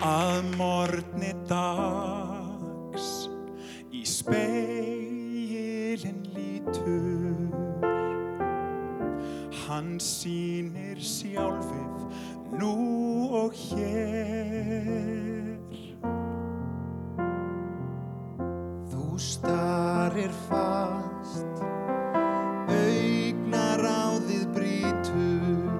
[0.06, 3.28] að morgni dags
[3.90, 5.10] í speilin
[6.36, 7.50] lítur
[9.66, 12.05] hann sýnir sjálfið
[12.54, 15.58] nú og hér.
[18.86, 21.58] Þú starir fast
[22.70, 25.72] Augnaráðið brýtur.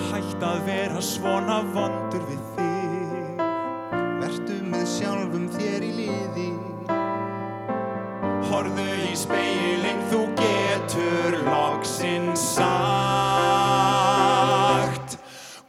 [0.09, 3.43] Hætt að vera svona vondur við þig.
[4.23, 5.92] Vertu með sjálfum þér í
[8.53, 12.67] Horðu í speilin, þú getur loksinn sagt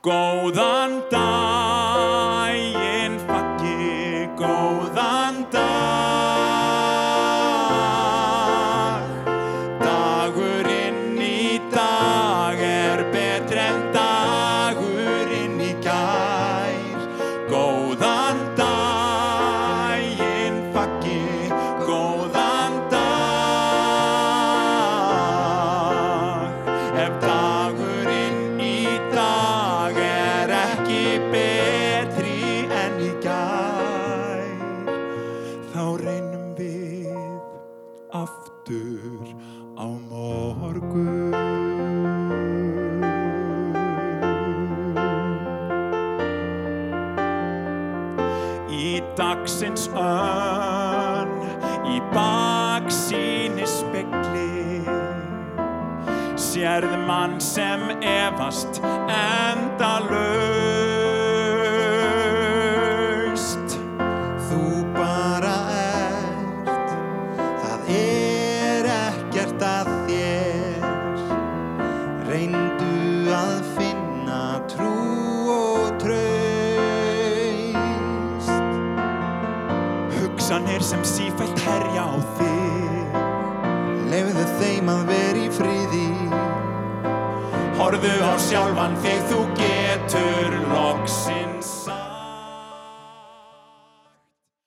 [0.04, 0.73] Góðan